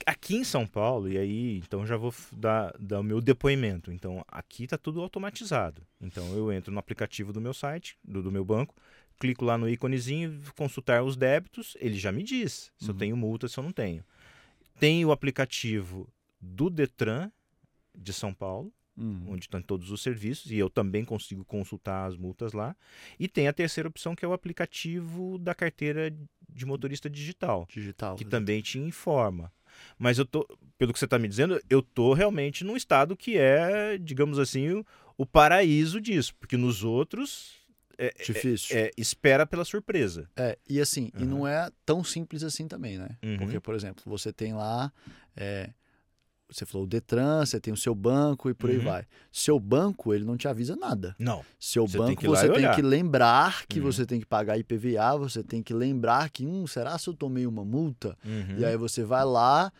[0.06, 3.90] Aqui em São Paulo, e aí, então já vou dar, dar o meu depoimento.
[3.90, 5.82] Então, aqui está tudo automatizado.
[6.00, 8.74] Então, eu entro no aplicativo do meu site, do, do meu banco,
[9.18, 12.98] clico lá no íconezinho, consultar os débitos, ele já me diz se eu Uhum.
[12.98, 14.04] tenho multa, se eu não tenho.
[14.78, 16.08] Tem o aplicativo
[16.40, 17.30] do Detran
[17.94, 22.16] de São Paulo, Hum, onde estão todos os serviços, e eu também consigo consultar as
[22.16, 22.74] multas lá.
[23.16, 26.12] E tem a terceira opção, que é o aplicativo da carteira
[26.48, 28.16] de motorista digital, digital.
[28.16, 29.52] que também te informa.
[29.96, 30.44] Mas eu tô,
[30.76, 34.68] pelo que você está me dizendo, eu tô realmente num estado que é, digamos assim,
[34.70, 34.86] o,
[35.16, 37.57] o paraíso disso, porque nos outros
[37.98, 38.76] é, Difícil.
[38.76, 40.28] é, espera pela surpresa.
[40.36, 41.26] É, e assim, e Aham.
[41.26, 43.10] não é tão simples assim também, né?
[43.22, 43.38] Uhum.
[43.38, 44.92] Porque, por exemplo, você tem lá,
[45.36, 45.70] é,
[46.50, 48.84] você falou o Detran, você tem o seu banco e por aí Uhum.
[48.84, 49.04] vai.
[49.30, 51.14] Seu banco, ele não te avisa nada.
[51.18, 51.44] Não.
[51.58, 53.84] Seu Você tem banco, lá você e tem que lembrar que Uhum.
[53.92, 57.46] você tem que pagar IPVA, você tem que lembrar que, hum, será se eu tomei
[57.46, 58.16] uma multa?
[58.24, 58.56] Uhum.
[58.58, 59.70] E aí você vai lá,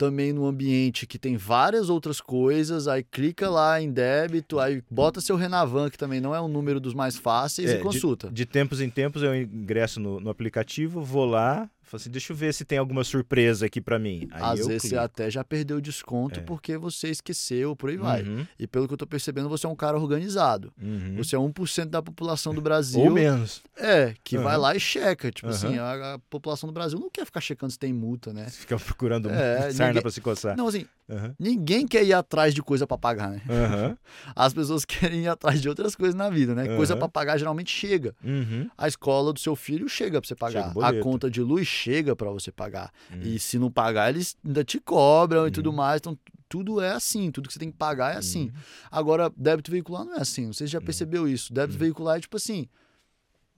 [0.00, 5.20] também no ambiente que tem várias outras coisas, aí clica lá em débito, aí bota
[5.20, 8.30] seu Renavan, que também não é um número dos mais fáceis, É, e de- consulta.
[8.30, 12.36] De tempos em tempos eu ingresso no, no aplicativo, vou lá, falo assim, deixa eu
[12.36, 14.28] ver se tem alguma surpresa aqui pra mim.
[14.30, 15.02] Aí Às vezes você clico.
[15.02, 16.42] até já perdeu o desconto É.
[16.42, 18.22] porque você esqueceu, por aí vai.
[18.22, 20.72] Uhum, E pelo que eu tô percebendo, você é um cara organizado.
[20.80, 21.16] uhum.
[21.16, 23.00] Você é 1% da população do Brasil.
[23.00, 23.62] Ou menos.
[23.76, 24.62] É, que vai Aham.
[24.62, 25.30] lá e checa.
[25.30, 25.56] Tipo Aham.
[25.56, 28.46] assim, a, a população do Brasil não quer ficar checando se tem multa, né?
[28.48, 30.56] Fica procurando É, sarna ninguém- pra se coçar.
[30.56, 33.42] Não, assim, Aham, ninguém quer ir atrás de coisa pra pagar, né?
[33.48, 33.96] aham,
[34.36, 36.68] As pessoas querem ir atrás de outras coisas na vida, né?
[36.76, 36.98] Coisa Aham.
[37.00, 38.14] pra pagar geralmente chega.
[38.24, 38.68] uhum.
[38.78, 40.72] A escola do seu filho chega pra você pagar.
[40.82, 42.92] A conta de luz chega pra você pagar.
[43.12, 43.20] Uhum.
[43.22, 45.76] E se não pagar, eles ainda te cobram e tudo Uhum.
[45.76, 45.98] mais.
[46.00, 46.16] Então,
[46.48, 47.30] tudo é assim.
[47.30, 48.44] Tudo que você tem que pagar é assim.
[48.46, 48.52] Uhum.
[48.90, 50.52] Agora, débito veicular não é assim.
[50.52, 51.52] Se já percebeu isso.
[51.52, 51.80] Débito Uhum.
[51.80, 52.68] veicular é tipo assim.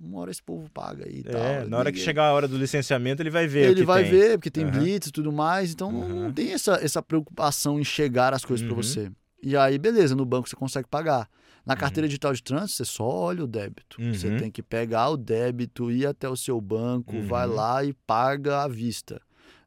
[0.04, 1.40] Uma hora esse povo paga aí e tal.
[1.40, 3.68] É, na hora que chegar a hora do licenciamento, ele vai ver.
[3.68, 4.10] o Ele que vai tem.
[4.10, 4.72] ver, porque tem Aham.
[4.72, 5.72] blitz e tudo mais.
[5.72, 8.74] Então, não- não tem essa, essa preocupação em chegar as coisas Uhum.
[8.74, 9.10] você.
[9.42, 11.28] E aí, beleza, no banco você consegue pagar.
[11.64, 11.78] Na Uhum.
[11.80, 13.96] carteira digital de trânsito, você só olha o débito.
[14.12, 14.36] Você Uhum.
[14.38, 17.54] tem que pegar o débito, ir até o seu banco, vai Uhum.
[17.54, 19.20] lá e paga à vista.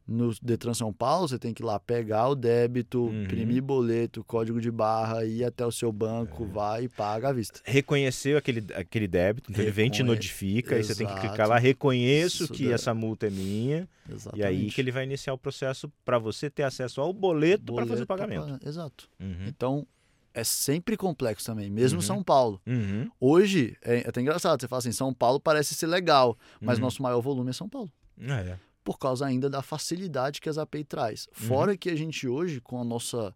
[0.08, 3.24] No Detran São Paulo, você tem que ir lá pegar o débito, Uhum.
[3.24, 6.46] imprimir boleto, código de barra, ir até o seu banco, É.
[6.46, 7.60] vai e paga à vista.
[7.64, 11.28] Reconheceu aquele, aquele débito, então ele vem te Reconhe- notifica, aí você tem que Exato.
[11.28, 12.72] clicar lá, reconheço Isso que daí.
[12.74, 14.40] essa multa é minha, Exatamente.
[14.40, 17.84] e aí que ele vai iniciar o processo para você ter acesso ao boleto para
[17.84, 18.58] fazer o Boleto pra pagamento.
[18.58, 18.68] pagar.
[18.68, 19.08] Exato.
[19.18, 19.46] Uhum.
[19.48, 19.86] Então,
[20.32, 22.02] é sempre complexo também, mesmo Uhum.
[22.02, 22.60] São Paulo.
[22.64, 23.10] Uhum.
[23.18, 26.84] Hoje, é até engraçado, você fala assim, São Paulo parece ser legal, mas Uhum.
[26.84, 27.90] nosso maior volume é São Paulo.
[28.28, 28.58] Ah, é.
[28.86, 31.26] Por causa ainda da facilidade que as API traz.
[31.26, 31.48] Uhum.
[31.48, 33.34] Fora que a gente hoje, com a nossa,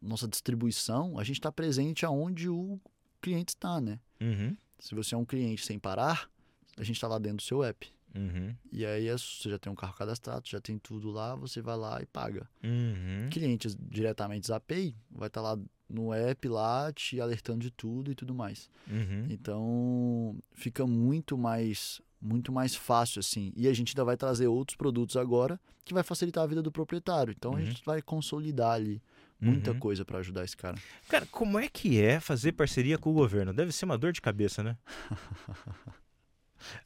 [0.00, 2.80] nossa distribuição, a gente está presente aonde o
[3.20, 3.98] cliente está, né?
[4.20, 4.56] Uhum.
[4.78, 6.30] Se você é um cliente sem parar,
[6.76, 7.92] a gente está lá dentro do seu app.
[8.14, 8.54] Uhum.
[8.70, 11.76] E aí é- você já tem um carro cadastrado, já tem tudo lá, você vai
[11.76, 12.48] lá e paga.
[12.62, 13.28] Uhum.
[13.28, 18.14] Clientes diretamente da API, vai estar lá no app lá te alertando de tudo e
[18.14, 18.70] tudo mais.
[18.88, 19.26] Uhum.
[19.28, 23.52] Então fica muito mais muito mais fácil assim.
[23.56, 26.70] E a gente ainda vai trazer outros produtos agora que vai facilitar a vida do
[26.70, 27.34] proprietário.
[27.36, 27.64] Então a Uhum.
[27.66, 29.02] gente vai consolidar ali
[29.40, 29.78] muita Uhum.
[29.78, 30.76] coisa para ajudar esse cara.
[31.08, 33.54] Cara, como é que é fazer parceria com o governo?
[33.54, 34.76] Deve ser uma dor de cabeça, né?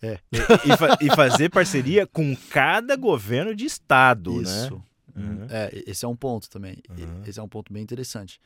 [0.00, 0.20] É.
[0.32, 4.76] E, fa- e fazer parceria com cada governo de estado, Isso.
[4.76, 4.82] né?
[5.16, 5.46] Uhum.
[5.50, 6.78] É, esse é um ponto também.
[6.90, 7.22] Uhum.
[7.26, 8.40] Esse é um ponto bem interessante.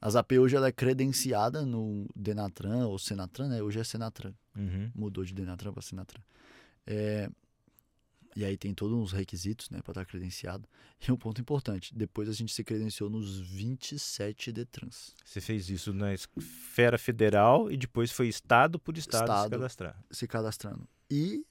[0.00, 3.62] As AP hoje ela é credenciada no Denatran ou Senatran, né?
[3.62, 4.34] Hoje é Senatran.
[4.56, 4.90] Uhum.
[4.94, 6.20] Mudou de Denatran para Senatran.
[6.86, 7.30] É,
[8.36, 10.68] e aí tem todos os requisitos, né, para estar credenciado.
[11.06, 15.14] E um ponto importante, depois a gente se credenciou nos 27 Detrans.
[15.24, 19.50] Você fez isso na esfera federal e depois foi estado por estado, se Estado.
[19.50, 20.04] cadastrar.
[20.10, 20.88] se cadastrando.
[21.10, 21.46] E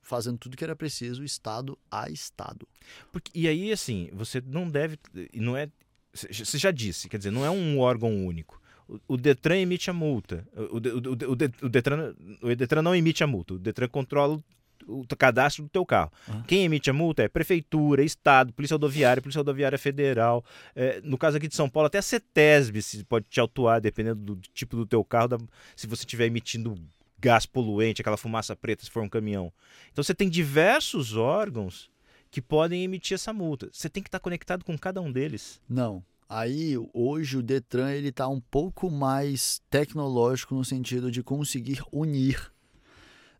[0.00, 2.66] fazendo tudo que era preciso, estado a estado.
[3.12, 4.98] Porque, e aí, assim, você não deve.
[5.34, 5.70] Não é.
[6.14, 8.60] Você já disse, quer dizer, não é um órgão único.
[8.88, 10.46] O- O Detran emite a multa.
[10.56, 13.54] O, o, o, De- o Detran, o Detran não emite a multa.
[13.54, 14.38] O Detran controla
[14.86, 16.12] o, cadastro do teu carro.
[16.28, 16.42] Ah.
[16.46, 20.44] Quem emite a multa é prefeitura, estado, polícia rodoviária, polícia rodoviária federal.
[20.76, 24.20] É, no caso aqui de São Paulo, até a CETESB se pode te autuar, dependendo
[24.20, 25.38] do tipo do teu carro, da-
[25.74, 26.74] se você estiver emitindo
[27.18, 29.50] gás poluente, aquela fumaça preta, se for um caminhão.
[29.90, 31.90] Então você tem diversos órgãos
[32.34, 33.68] que podem emitir essa multa.
[33.70, 35.60] Você tem que estar conectado com cada um deles.
[35.68, 36.04] Não.
[36.28, 42.52] Aí, hoje, o Detran ele está um pouco mais tecnológico no sentido de conseguir unir.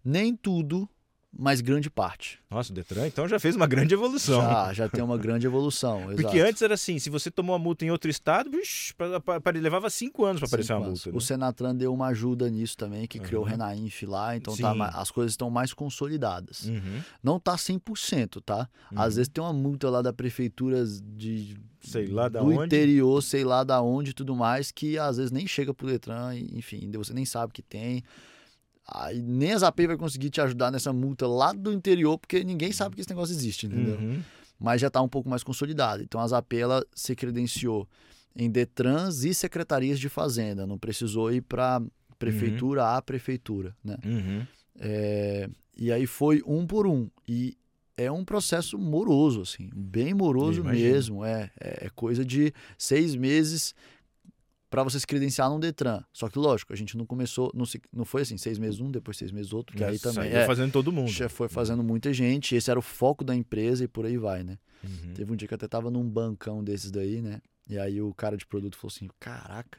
[0.05, 0.89] Nem tudo
[1.37, 2.39] mas grande parte.
[2.51, 4.41] Nossa, o Detran então já fez uma grande evolução.
[4.41, 6.03] Já, já tem uma grande evolução.
[6.17, 9.41] Porque antes era assim, se você tomou a multa em outro estado, bicho, pra- pra-
[9.41, 11.05] pra- levava cinco anos para aparecer uma anos.
[11.05, 11.11] multa.
[11.11, 11.27] O né?
[11.27, 13.53] Senatran deu uma ajuda nisso também, que criou o Aham.
[13.53, 16.67] Renainf lá, então tá as coisas estão mais consolidadas.
[16.67, 17.01] Uhum.
[17.23, 18.69] Não tá 100%, tá?
[18.95, 19.17] Às Uhum.
[19.17, 22.65] vezes tem uma multa lá da prefeitura de Sei lá da do onde.
[22.67, 26.35] interior, sei lá da onde e tudo mais, que às vezes nem chega pro Detran,
[26.53, 28.03] enfim, você nem sabe que tem.
[28.87, 32.71] Aí nem a Zapay vai conseguir te ajudar nessa multa lá do interior, porque ninguém
[32.73, 33.97] sabe que esse negócio existe, entendeu?
[33.97, 34.23] Uhum.
[34.61, 36.03] Mas já está um pouco mais consolidado.
[36.03, 37.89] Então a Zapay ela se credenciou
[38.37, 41.81] em Detrans e secretarias de fazenda, não precisou ir para
[42.19, 43.97] prefeitura a prefeitura, né?
[44.05, 44.47] Uhum.
[44.79, 47.09] É, e aí foi um por um.
[47.29, 47.57] E
[47.97, 51.25] é um processo moroso, assim, bem moroso mesmo.
[51.25, 53.75] É, é, é coisa de seis meses
[54.75, 56.03] para você se credenciar num Detran.
[56.13, 58.91] Só que, lógico, a gente não começou, não, se, não foi assim, seis meses um,
[58.91, 61.13] depois seis meses outro, que aí também saiu é, fazendo todo mundo.
[61.13, 64.43] já foi fazendo muita gente, esse era o foco da empresa e por aí vai,
[64.43, 64.59] né?
[64.83, 65.15] Uhum.
[65.15, 67.41] Teve um dia que eu até tava num bancão desses daí, né?
[67.71, 69.79] E aí o cara de produto falou assim: Caraca,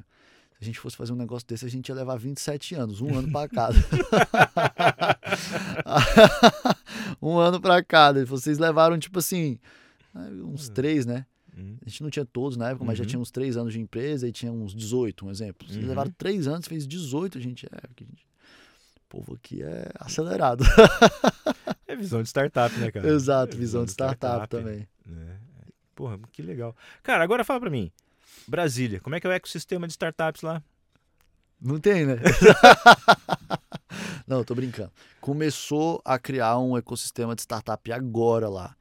[0.53, 3.17] se a gente fosse fazer um negócio desse, a gente ia levar 27 anos, um
[3.17, 3.75] ano pra cada.
[7.21, 8.25] um ano pra cada.
[8.25, 9.59] Falou, Vocês levaram, tipo assim,
[10.15, 11.25] uns três, né?
[11.57, 11.77] Uhum.
[11.85, 13.09] A gente não tinha todos na época, mas já Uhum.
[13.09, 15.67] tinha uns três anos de empresa e tinha uns 18, um exemplo.
[15.67, 15.89] Vocês Uhum.
[15.89, 17.65] levaram três anos, fez 18, gente.
[17.65, 18.25] É, a gente-
[18.97, 20.63] o povo aqui é acelerado.
[21.87, 23.07] É visão de startup, né, cara?
[23.07, 24.87] Exato, É visão de startup também.
[25.05, 25.37] né?
[25.93, 26.75] Porra, que legal.
[27.03, 27.91] Cara, agora fala pra mim.
[28.47, 30.61] Brasília, como é que é o ecossistema de startups lá?
[31.61, 32.15] Não tem, né?
[34.27, 34.91] Não, tô brincando.
[35.21, 38.75] Começou a criar um ecossistema de startup agora lá.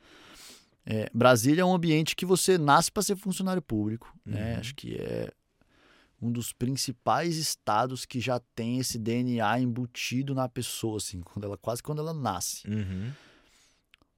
[0.87, 4.15] É, Brasília é um ambiente que você nasce para ser funcionário público.
[4.25, 4.55] Né?
[4.55, 4.61] Uhum.
[4.61, 5.33] Acho que é
[6.21, 11.57] um dos principais estados que já tem esse DNA embutido na pessoa, assim, quando ela,
[11.59, 12.67] quase quando ela nasce.
[12.69, 13.11] Uhum.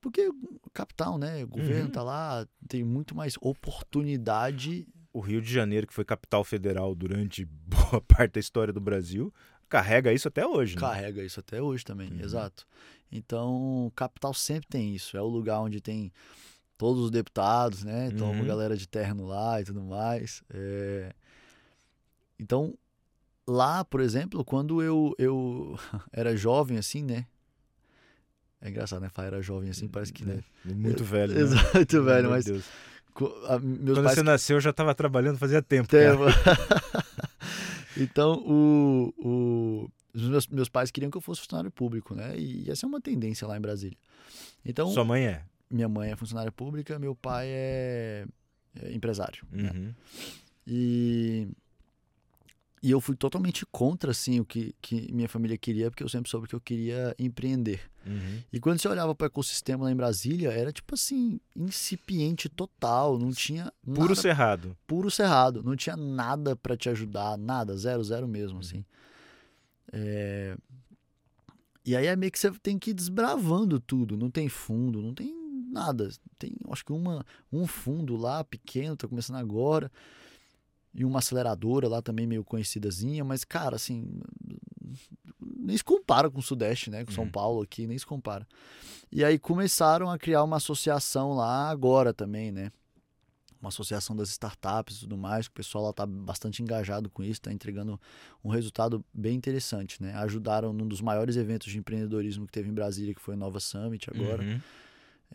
[0.00, 0.28] Porque
[0.72, 1.42] capital, né?
[1.44, 1.90] O governo Uhum.
[1.90, 4.86] tá lá, tem muito mais oportunidade.
[5.12, 9.32] O Rio de Janeiro, que foi capital federal durante boa parte da história do Brasil,
[9.68, 10.80] carrega isso até hoje, né?
[10.80, 12.20] Carrega isso até hoje também, Uhum.
[12.20, 12.66] exato.
[13.10, 15.16] Então, capital sempre tem isso.
[15.16, 16.12] É o lugar onde tem
[16.78, 18.08] todos os deputados, né?
[18.12, 18.46] Então, uma Uhum.
[18.46, 20.42] galera de terno lá e tudo mais.
[20.52, 21.12] É,
[22.38, 22.74] Então,
[23.46, 25.78] lá, por exemplo, quando eu, eu
[26.12, 27.26] era jovem, assim, né?
[28.60, 29.08] É engraçado, né?
[29.08, 30.42] Falar era jovem assim, parece que, né?
[30.64, 31.34] Muito velho.
[31.34, 31.40] né?
[31.42, 32.64] Exato, velho, amor mas de Deus.
[33.48, 35.88] a- meus Quando pais você nasceu, eu já estava trabalhando fazia tempo.
[35.88, 36.26] Tema.
[37.96, 42.36] então, o, o- os meus, meus pais queriam que eu fosse funcionário público, né?
[42.38, 43.96] E essa é uma tendência lá em Brasília.
[44.64, 45.44] Então, Sua mãe é.
[45.70, 48.26] Minha mãe é funcionária pública, meu pai é,
[48.80, 49.44] é empresário.
[49.50, 49.70] né?
[49.74, 49.94] Uhum.
[50.66, 51.48] E,
[52.82, 56.30] e eu fui totalmente contra, assim, o que, que minha família queria, porque eu sempre
[56.30, 57.80] soube que eu queria empreender.
[58.06, 58.42] Uhum.
[58.52, 63.18] E quando você olhava para o ecossistema lá em Brasília, era tipo assim, incipiente total,
[63.18, 64.76] não tinha Puro nada cerrado.
[64.86, 68.84] puro cerrado, não tinha nada para te ajudar, nada, zero, zero mesmo, assim.
[69.92, 70.56] É,
[71.84, 75.14] E aí é meio que você tem que ir desbravando tudo, não tem fundo, não
[75.14, 75.32] tem
[75.70, 76.08] nada.
[76.38, 79.90] Tem, acho que uma, um fundo lá pequeno, tá começando agora,
[80.94, 84.20] e uma aceleradora lá também meio conhecidazinha, mas, cara, assim,
[85.40, 87.04] nem se compara com o Sudeste, né?
[87.04, 87.30] Com São Uhum.
[87.30, 88.46] Paulo aqui, nem se compara.
[89.12, 92.72] E aí começaram a criar uma associação lá agora também, né?
[93.60, 97.22] Uma associação das startups e tudo mais, que o pessoal lá tá bastante engajado com
[97.22, 98.00] isso, tá entregando
[98.44, 100.14] um resultado bem interessante, né?
[100.14, 103.60] Ajudaram num dos maiores eventos de empreendedorismo que teve em Brasília, que foi o Nova
[103.60, 104.42] Summit agora.
[104.42, 104.60] Uhum.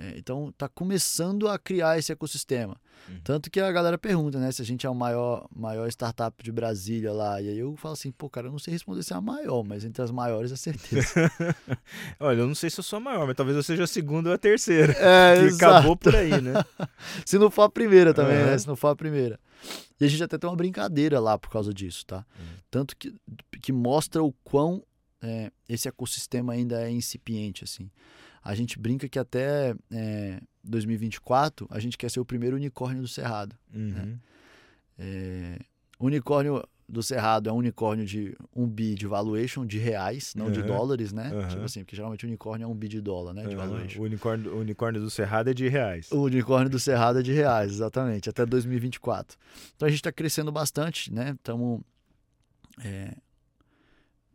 [0.02, 2.76] É, então tá começando a criar esse ecossistema.
[3.08, 3.20] Uhum.
[3.24, 6.52] Tanto que a galera pergunta, né, se a gente é o maior, maior startup de
[6.52, 7.40] Brasília lá.
[7.40, 9.64] E aí eu falo assim, pô, cara, eu não sei responder se é a maior,
[9.64, 11.32] mas entre as maiores é certeza.
[12.20, 14.30] Olha, eu não sei se eu sou a maior, mas talvez eu seja a segunda
[14.30, 14.92] ou a terceira.
[14.94, 16.54] é, que acabou por aí, né?
[17.24, 18.50] Se não for a primeira também, né?
[18.50, 18.58] Aham.
[18.58, 19.40] Se não for a primeira.
[20.00, 22.26] E a gente até tem uma brincadeira lá por causa disso, tá?
[22.40, 22.46] Uhum.
[22.72, 23.14] Tanto que,
[23.62, 24.84] que mostra o quão
[25.22, 27.92] é, esse ecossistema ainda é incipiente, assim.
[28.44, 33.08] A gente brinca que até é, 2024 a gente quer ser o primeiro unicórnio do
[33.08, 33.56] Cerrado.
[33.74, 34.18] Uhum.
[34.98, 35.60] É,
[36.00, 40.60] unicórnio do Cerrado é um unicórnio de um bi de valuation de reais, não de
[40.60, 40.68] Aham.
[40.68, 41.32] dólares, né?
[41.32, 41.48] Aham.
[41.48, 43.48] Tipo assim, porque geralmente unicórnio é um bi de dólar, né?
[43.48, 43.68] De Aham.
[43.68, 44.02] valuation.
[44.02, 46.12] O unicórnio, o unicórnio do Cerrado é de reais.
[46.12, 49.38] O unicórnio do Cerrado é de reais, exatamente, até 2024.
[49.76, 51.32] Então a gente está crescendo bastante, né?
[51.32, 51.82] Estamos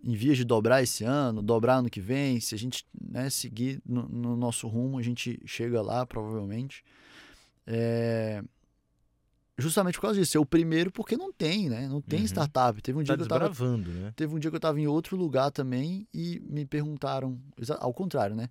[0.02, 2.40] em vias de dobrar esse ano, dobrar ano que vem.
[2.40, 6.84] Se a gente né, seguir no, no nosso rumo, a gente chega lá, provavelmente.
[7.66, 8.42] É,
[9.58, 11.88] Justamente por causa disso, ser o primeiro, porque não tem, né?
[11.88, 12.26] Não tem Uhum.
[12.26, 12.82] startup.
[12.82, 14.12] Teve um Tá dia que eu tava né?
[14.14, 17.40] Teve um dia que eu tava em outro lugar também e me perguntaram,
[17.78, 18.50] ao contrário, né?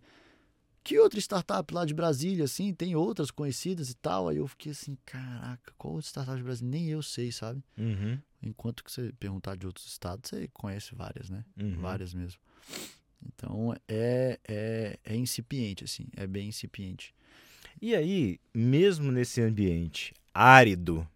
[0.86, 4.30] que outra startup lá de Brasília, assim, tem outras conhecidas e tal.
[4.30, 6.70] Aí eu fiquei assim, caraca, qual outra startup de Brasília?
[6.70, 7.64] Nem eu sei, sabe?
[7.76, 8.20] Uhum.
[8.46, 11.44] Enquanto que você perguntar de outros estados, você conhece várias, né?
[11.60, 11.78] Uhum.
[11.82, 12.40] Várias mesmo.
[13.26, 17.14] Então é, é, é incipiente, assim, é bem incipiente.
[17.82, 21.08] E aí, mesmo nesse ambiente árido,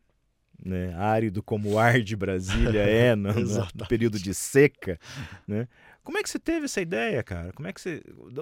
[0.64, 5.00] né, árido como o ar de Brasília é no, no período de seca,
[5.48, 5.68] né?
[6.10, 7.54] Como é que você teve essa ideia, cara?
[7.54, 8.02] Como é que você,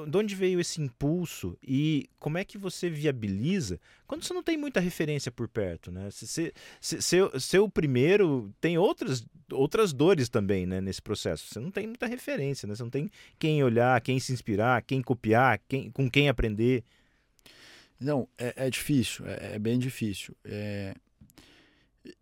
[0.10, 4.56] de onde veio esse impulso e como é que você viabiliza quando você não tem
[4.56, 6.10] muita referência por perto, né?
[6.10, 11.46] Se, se, se, seu, seu primeiro tem outras, outras dores também, né, nesse processo.
[11.48, 12.74] Você não tem muita referência, né?
[12.74, 16.86] Você não tem quem olhar, quem se inspirar, quem copiar, quem, com quem aprender.
[18.00, 20.34] Não, é, é difícil, é, é bem difícil.
[20.46, 20.96] É,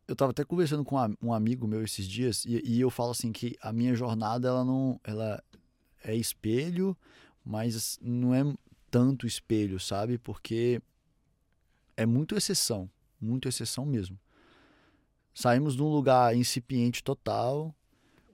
[0.08, 3.32] Eu estava até conversando com um amigo meu esses dias e, e eu falo assim
[3.32, 5.44] que a minha jornada ela não, ela
[6.04, 6.96] é espelho,
[7.44, 8.44] mas não é
[8.90, 10.18] tanto espelho, sabe?
[10.18, 10.82] Porque
[11.98, 14.20] é muito exceção, muito exceção mesmo.
[15.34, 17.76] Saímos de um lugar incipiente total,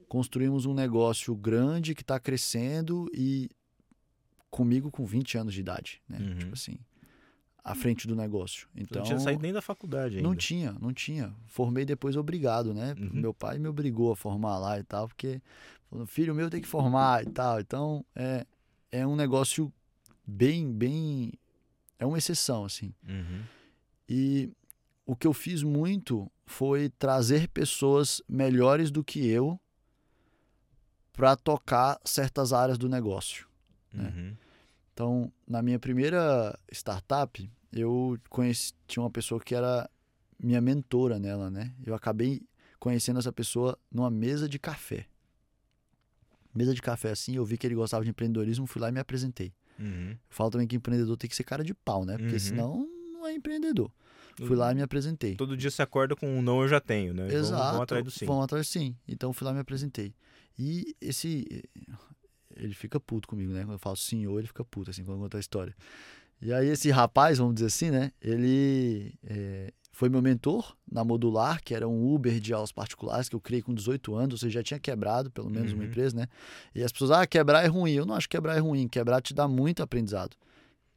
[0.08, 3.50] construímos um negócio grande que está crescendo e
[4.50, 6.18] comigo com 20 anos de idade, né?
[6.18, 6.38] Uhum.
[6.38, 6.78] Tipo assim,
[7.64, 8.68] à frente do negócio.
[8.74, 10.28] Então, não tinha saído nem da faculdade ainda.
[10.28, 11.32] não tinha, não tinha.
[11.46, 12.94] Formei depois obrigado, né?
[12.98, 13.10] Uhum.
[13.12, 15.40] Meu pai me obrigou a formar lá e tal, porque
[15.88, 17.60] falou, filho meu tem que formar e tal.
[17.60, 18.44] Então, é,
[18.90, 19.72] é um negócio
[20.26, 21.32] bem, bem.
[21.98, 22.92] É uma exceção, assim.
[23.08, 23.42] Uhum.
[24.08, 24.50] E
[25.06, 29.58] o que eu fiz muito foi trazer pessoas melhores do que eu
[31.12, 33.46] para tocar certas áreas do negócio.
[33.92, 34.12] né?
[34.16, 34.36] Uhum.
[34.92, 39.88] Então, na minha primeira startup, eu conheci, tinha uma pessoa que era
[40.38, 41.72] minha mentora nela, né?
[41.84, 42.42] Eu acabei
[42.78, 45.06] conhecendo essa pessoa numa mesa de café.
[46.54, 49.00] Mesa de café assim, eu vi que ele gostava de empreendedorismo, fui lá e me
[49.00, 49.52] apresentei.
[49.78, 50.10] Uhum.
[50.10, 52.18] Eu falo também que empreendedor tem que ser cara de pau, né?
[52.18, 52.38] Porque Uhum.
[52.38, 53.90] senão não é empreendedor.
[54.36, 55.36] Fui lá e me apresentei.
[55.36, 57.32] Todo dia você acorda com um não eu já tenho, né?
[57.32, 57.62] Exato.
[57.62, 58.26] Vamos, atrás do sim.
[58.26, 58.96] Vão atrás sim.
[59.06, 60.14] Então fui lá e me apresentei.
[60.58, 61.64] E esse.
[62.56, 63.60] Ele fica puto comigo, né?
[63.62, 65.74] Quando eu falo senhor, ele fica puto, assim, quando eu conto a história.
[66.40, 68.10] E aí esse rapaz, vamos dizer assim, né?
[68.20, 73.36] Ele é, foi meu mentor na Modular, que era um Uber de aulas particulares que
[73.36, 75.88] eu criei com 18 anos, ou seja, já tinha quebrado pelo menos uma Uhum.
[75.88, 76.26] empresa, né?
[76.74, 77.92] E as pessoas, ah, quebrar é ruim.
[77.92, 78.88] Eu não acho que quebrar é ruim.
[78.88, 80.36] Quebrar te dá muito aprendizado.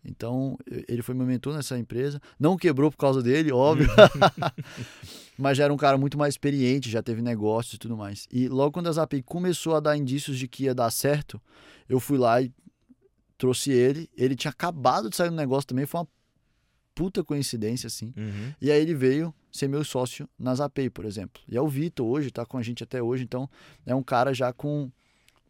[0.05, 2.21] Então, ele foi meu mentor nessa empresa.
[2.39, 3.89] Não quebrou por causa dele, óbvio.
[5.37, 8.27] Mas já era um cara muito mais experiente, já teve negócios e tudo mais.
[8.31, 11.41] E logo quando a Zapay começou a dar indícios de que ia dar certo,
[11.89, 12.51] eu fui lá e
[13.37, 14.09] trouxe ele.
[14.15, 16.07] Ele tinha acabado de sair do negócio também, foi uma
[16.93, 18.13] puta coincidência, assim.
[18.15, 18.53] Uhum.
[18.61, 21.41] E aí ele veio ser meu sócio na Zapay, por exemplo.
[21.47, 23.49] E é o Vitor hoje, tá com a gente até hoje, então
[23.85, 24.89] é um cara já com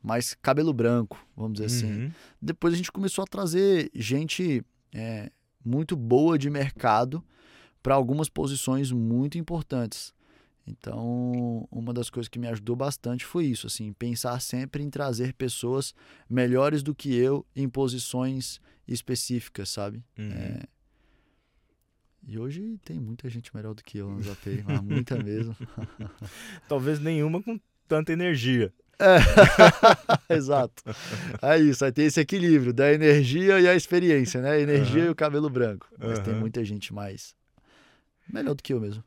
[0.05, 2.03] mais cabelo branco, vamos dizer assim.
[2.03, 2.11] Uhum.
[2.41, 4.63] Depois a gente começou a trazer gente
[4.93, 5.31] é,
[5.63, 7.23] muito boa de mercado
[7.81, 10.13] para algumas posições muito importantes.
[10.67, 15.33] Então, uma das coisas que me ajudou bastante foi isso, assim, pensar sempre em trazer
[15.33, 15.93] pessoas
[16.29, 20.03] melhores do que eu em posições específicas, sabe?
[20.17, 20.31] Uhum.
[20.31, 20.63] É,
[22.27, 25.55] E hoje tem muita gente melhor do que eu no Zapay, mas muita mesmo.
[26.67, 28.73] Talvez nenhuma com tanta energia.
[30.29, 30.83] Exato.
[31.41, 34.51] É isso, aí tem esse equilíbrio da energia e a experiência, né?
[34.51, 35.07] A energia Aham.
[35.07, 35.87] e o cabelo branco.
[35.97, 36.39] Mas tem Aham.
[36.39, 37.35] muita gente mais
[38.31, 39.03] melhor do que eu mesmo.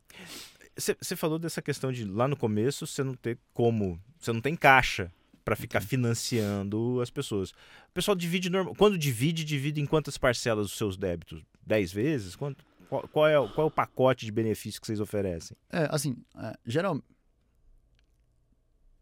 [0.77, 4.55] Você falou dessa questão de lá no começo você não ter como, você não tem
[4.55, 5.11] caixa
[5.43, 7.49] para ficar financiando as pessoas.
[7.51, 8.75] O pessoal divide normal.
[8.75, 11.43] Quando divide, divide em quantas parcelas os seus débitos?
[11.65, 12.35] 10 vezes?
[12.35, 15.57] Quanto, qual, qual é, o- qual é o pacote de benefício que vocês oferecem?
[15.71, 17.01] É, assim, é, geral.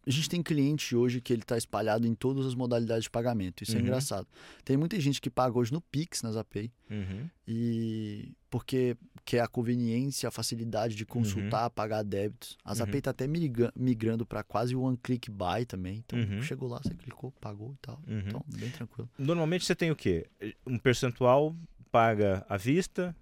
[0.07, 3.61] A gente tem cliente hoje que ele está espalhado em todas as modalidades de pagamento.
[3.63, 3.81] Isso é Uhum.
[3.81, 4.25] engraçado.
[4.63, 7.27] Tem muita gente que paga hoje no Pix, na Zapay, Uhum.
[7.45, 12.57] e porque quer a conveniência, a facilidade de consultar, pagar débitos.
[12.63, 12.89] A Uhum.
[12.93, 15.97] está até migra- migrando para quase o one click buy também.
[16.05, 16.41] Então, Uhum.
[16.41, 18.01] chegou lá, você clicou, pagou e tal.
[18.07, 18.19] Uhum.
[18.19, 19.09] Então, bem tranquilo.
[19.19, 20.25] Normalmente você tem o quê?
[20.65, 21.53] Um percentual
[21.91, 23.13] paga à vista,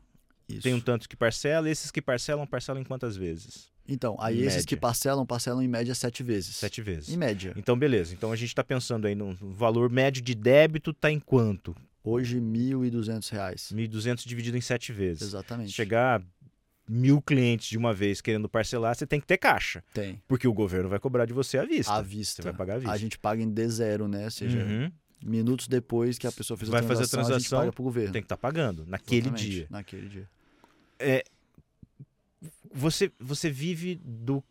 [0.47, 0.61] Isso.
[0.61, 3.73] tem um tanto que parcela, esses que parcelam, parcelam em quantas vezes?
[3.87, 4.81] Então, aí Em esses que média.
[4.81, 6.55] parcelam, parcelam em média sete vezes.
[6.55, 7.09] Sete vezes.
[7.09, 7.53] Em média.
[7.55, 8.13] Então, beleza.
[8.13, 11.75] Então a gente está pensando aí no valor médio de débito tá em quanto?
[12.03, 13.69] Hoje, 1.200 reais.
[13.73, 15.21] 1.200 dividido em sete vezes.
[15.23, 15.69] Exatamente.
[15.69, 16.21] Se chegar
[16.87, 19.83] mil clientes de uma vez querendo parcelar, você tem que ter caixa.
[19.93, 20.21] Tem.
[20.27, 21.93] Porque o governo vai cobrar de você à vista.
[21.93, 22.41] À vista.
[22.43, 22.91] Você vai pagar à vista.
[22.93, 24.25] A gente paga em D0, né?
[24.25, 24.91] Ou seja, Uhum.
[25.23, 27.71] minutos depois que a pessoa fez a Vai fazer a transação, a gente transação, paga
[27.71, 28.13] pro governo.
[28.13, 29.67] Tem que estar pagando naquele Exatamente, dia.
[29.71, 30.29] Naquele dia.
[32.75, 34.43] Você, você vive do.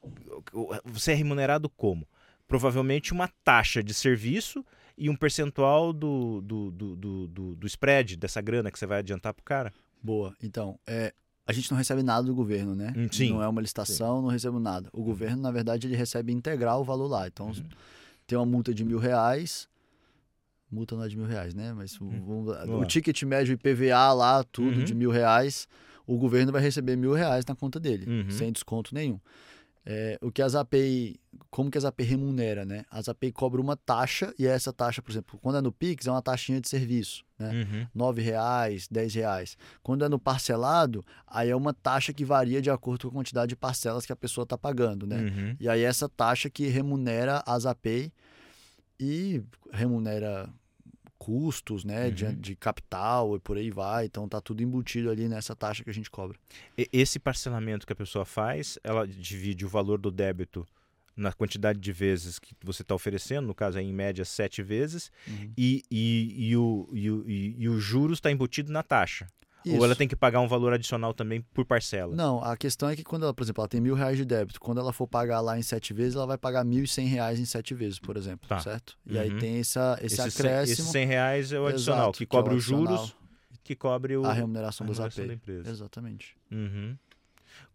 [0.85, 2.07] Você é remunerado como?
[2.49, 4.65] Provavelmente uma taxa de serviço
[4.97, 8.99] e um percentual do, do, do, do, do, do spread dessa grana que você vai
[9.01, 9.73] adiantar pro cara?
[10.03, 10.35] Boa.
[10.43, 11.13] Então, é,
[11.47, 12.93] a gente não recebe nada do governo, né?
[12.97, 13.31] Hum, sim.
[13.31, 14.89] Não é uma licitação, não recebemos nada.
[14.93, 17.27] O governo, na verdade, ele recebe integral o valor lá.
[17.27, 17.65] Então, Uhum.
[18.27, 19.69] tem uma multa de mil reais.
[20.71, 21.73] Multa não é de mil reais, né?
[21.73, 22.25] Mas o, Uhum.
[22.47, 22.87] Vamos o lá.
[22.87, 24.85] ticket médio IPVA lá, tudo Uhum.
[24.85, 25.67] de mil reais,
[26.07, 28.31] o governo vai receber mil reais na conta dele, Uhum.
[28.31, 29.19] sem desconto nenhum.
[29.87, 31.17] É, o que a Zapay,
[31.51, 32.87] como que a Zapay remunera, né?
[32.91, 36.11] A Zapay cobra uma taxa e essa taxa, por exemplo, quando é no Pix, é
[36.11, 37.51] uma taxinha de serviço, né?
[37.53, 37.87] Uhum.
[37.95, 39.59] nove reais, dez reais.
[39.83, 43.51] Quando é no parcelado, aí é uma taxa que varia de acordo com a quantidade
[43.51, 45.19] de parcelas que a pessoa está pagando, né?
[45.19, 45.57] Uhum.
[45.61, 48.11] E aí essa taxa que remunera a Zapay
[48.99, 50.49] e remunera
[51.25, 52.35] custos, né, de, Uhum.
[52.35, 54.05] de capital e por aí vai.
[54.05, 56.37] Então tá tudo embutido ali nessa taxa que a gente cobra.
[56.93, 60.67] Esse parcelamento que a pessoa faz, ela divide o valor do débito
[61.17, 65.11] na quantidade de vezes que você está oferecendo, no caso aí em média sete vezes,
[65.57, 69.27] e, e, e, o, e, o, e, e o juros está embutido na taxa.
[69.67, 69.97] Ou ela Isso.
[69.97, 72.15] tem que pagar um valor adicional também por parcela.
[72.15, 74.61] Não, a questão é que quando ela, por exemplo, ela tem mil reais de débito,
[74.61, 77.39] quando ela for pagar lá em sete vezes, ela vai pagar mil e cem reais
[77.41, 78.61] em sete vezes, por exemplo, Tá.
[78.61, 78.99] certo?
[79.07, 79.39] E aí Uhum.
[79.39, 82.37] tem essa, esse, Esse cem- acréscimo, Esses 100 reais é o adicional, Exato, que que
[82.37, 83.17] é cobre os juros,
[83.63, 85.29] que cobre o, a remuneração a remuneração AP.
[85.29, 85.71] da empresa.
[85.71, 86.37] Exatamente.
[86.51, 86.97] Uhum.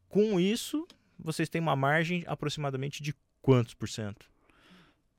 [0.08, 0.88] Com isso,
[1.18, 4.28] vocês têm uma margem aproximadamente de quantos por cento?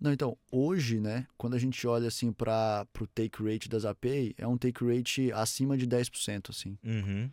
[0.01, 4.35] Não, então, hoje, né, quando a gente olha assim para o take rate das AP,
[4.39, 6.79] é um take rate acima de 10%, assim.
[6.83, 7.31] Uhum.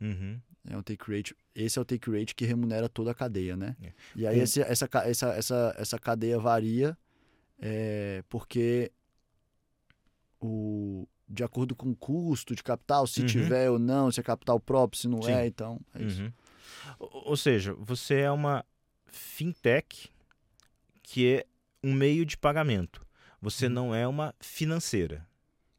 [0.00, 0.40] Uhum.
[0.70, 3.76] É um take rate, esse é o take rate que remunera toda a cadeia, né?
[3.82, 3.92] É.
[4.16, 6.96] E aí Um- esse- essa, essa, essa, essa cadeia varia
[7.60, 8.90] é, porque
[10.40, 13.26] o, de acordo com o custo de capital, se Uhum.
[13.26, 15.32] tiver ou não, se é capital próprio, se não Sim.
[15.32, 16.22] é, então é isso.
[16.22, 16.32] Uhum.
[16.98, 18.64] Ou ou seja, você é uma
[19.06, 20.10] fintech
[21.02, 21.46] que é
[21.82, 23.06] um meio de pagamento.
[23.40, 23.72] Você Uhum.
[23.72, 25.26] não é uma financeira.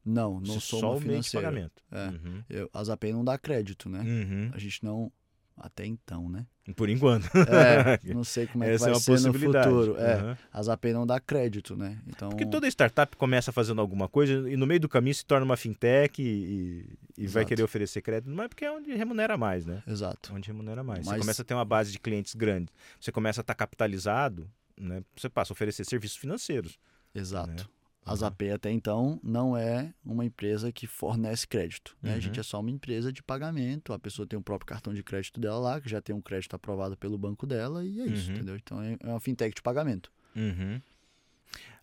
[0.06, 1.47] Não, Você não sou só uma o meio de financeira.
[1.47, 1.84] pagamento.
[1.91, 2.08] É.
[2.08, 2.43] Uhum.
[2.50, 4.00] Eu, a Zapay não dá crédito, né?
[4.00, 4.50] Uhum.
[4.54, 5.12] A gente não,
[5.58, 6.45] até então, né?
[6.76, 7.26] Por enquanto.
[7.36, 9.97] É, não sei como é que Essa vai é ser no futuro.
[9.97, 10.36] É, Uhum.
[10.54, 12.00] a Zapay não dá crédito, né?
[12.08, 15.43] Então, Porque toda startup começa fazendo alguma coisa e no meio do caminho se torna
[15.45, 19.66] uma fintech e, e vai querer oferecer crédito, mas é porque é onde remunera mais,
[19.66, 19.84] né?
[19.86, 20.34] exato.
[20.34, 21.04] Onde remunera mais.
[21.06, 22.72] Você Mas- começa a ter uma base de clientes grande.
[23.00, 25.03] Você começa a estar capitalizado, né?
[25.15, 26.80] Você passa a oferecer serviços financeiros.
[27.13, 27.49] Exato.
[27.51, 27.69] Né?
[28.05, 31.95] A Zapay até então não é uma empresa que fornece crédito.
[32.01, 32.13] Né?
[32.13, 32.21] A Uhum.
[32.21, 33.93] gente é só uma empresa de pagamento.
[33.93, 36.55] A pessoa tem o próprio cartão de crédito dela lá, que já tem um crédito
[36.55, 38.36] aprovado pelo banco dela, e é isso, Uhum.
[38.38, 38.55] entendeu?
[38.55, 40.11] Então é é uma fintech de pagamento.
[40.36, 40.82] Uhum.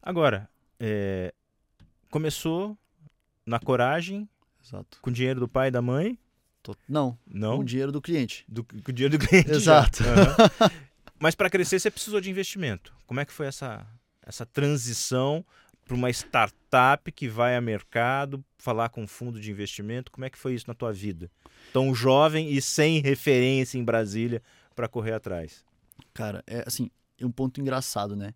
[0.03, 0.49] Agora,
[0.81, 1.33] é,
[2.11, 2.77] começou
[3.45, 4.29] na coragem,
[4.65, 4.99] Exato.
[5.01, 6.19] com dinheiro do pai e da mãe.
[6.89, 8.45] Não, Não, com o dinheiro do cliente.
[8.49, 9.51] do, com o dinheiro do cliente.
[9.53, 10.03] Exato.
[10.03, 10.71] Aham.
[11.19, 12.95] Mas para crescer você precisou de investimento.
[13.07, 13.87] Como é que foi essa,
[14.23, 15.45] essa transição
[15.85, 20.11] para uma startup que vai a mercado, falar com fundo de investimento?
[20.11, 21.31] Como é que foi isso na tua vida?
[21.73, 24.43] Tão jovem e sem referência em Brasília
[24.75, 25.65] para correr atrás.
[26.13, 28.35] Cara, é assim, é um ponto engraçado, né?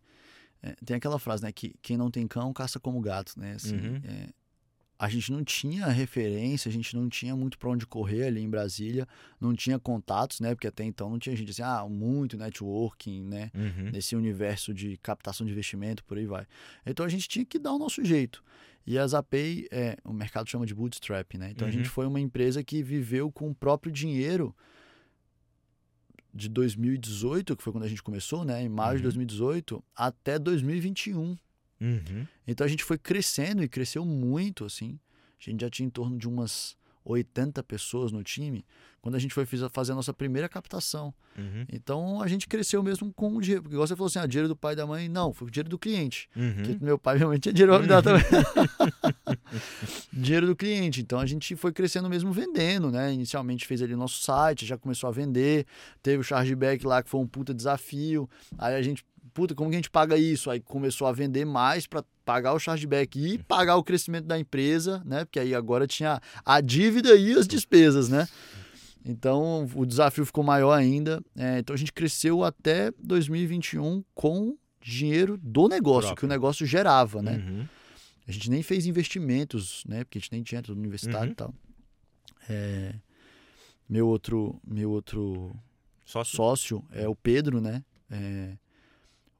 [0.63, 1.51] É, tem aquela frase, né?
[1.53, 3.55] Que quem não tem cão caça como gato, né?
[3.55, 4.01] Assim, Uhum.
[4.05, 4.29] é,
[5.03, 8.51] a gente não tinha referência, a gente não tinha muito para onde correr ali em
[8.51, 9.09] Brasília,
[9.41, 10.55] não tinha contatos, né?
[10.55, 13.51] Porque até então não tinha gente assim, ah, muito networking, né?
[13.55, 13.91] Uhum.
[13.93, 16.47] Nesse universo de captação de investimento, por aí vai.
[16.85, 18.45] Então a gente tinha que dar o nosso jeito.
[18.87, 21.51] E a Zapay, é, o mercado chama de bootstrap, né?
[21.51, 21.77] Então a Uhum.
[21.79, 24.55] gente foi uma empresa que viveu com o próprio dinheiro
[26.35, 28.63] de 2018, que foi quando a gente começou, né?
[28.63, 29.05] Em maio de Uhum.
[29.05, 31.37] 2018, até 2021.
[31.81, 32.27] Uhum.
[32.47, 34.99] Então a gente foi crescendo e cresceu muito, assim.
[35.41, 38.65] A gente já tinha em torno de umas 80 pessoas no time
[39.01, 41.15] quando a gente foi fazer a nossa primeira captação.
[41.37, 41.65] Uhum.
[41.73, 43.63] Então a gente cresceu mesmo com o dinheiro.
[43.63, 45.09] Porque igual você falou assim, ah, dinheiro do pai e da mãe.
[45.09, 46.29] Não, foi o dinheiro do cliente.
[46.37, 46.55] Uhum.
[46.55, 48.23] Porque meu pai realmente tinha dinheiro pra me dar também.
[50.13, 51.01] dinheiro do cliente.
[51.01, 53.13] Então a gente foi crescendo mesmo vendendo, né?
[53.13, 55.67] Inicialmente fez ali o nosso site, já começou a vender.
[56.03, 58.29] Teve o chargeback lá que foi um puta desafio.
[58.59, 59.03] Aí a gente,
[59.33, 60.51] puta, como que a gente paga isso?
[60.51, 65.03] Aí começou a vender mais para pagar o chargeback e pagar o crescimento da empresa,
[65.05, 65.25] né?
[65.25, 68.29] Porque aí agora tinha a dívida e as despesas, né?
[69.05, 71.23] Então o desafio ficou maior ainda.
[71.37, 76.17] É, então a gente cresceu até 2021 com dinheiro do negócio, Próprio.
[76.17, 77.37] que o negócio gerava, né?
[77.37, 77.67] Uhum.
[78.29, 80.05] A gente nem fez investimentos, né?
[80.05, 81.33] Porque a gente nem tinha tudo universitário Uhum.
[81.33, 81.55] e tal.
[82.49, 82.95] É,
[83.89, 85.55] meu outro, meu outro
[86.05, 87.83] Só sócio é o Pedro, né?
[88.11, 88.57] É,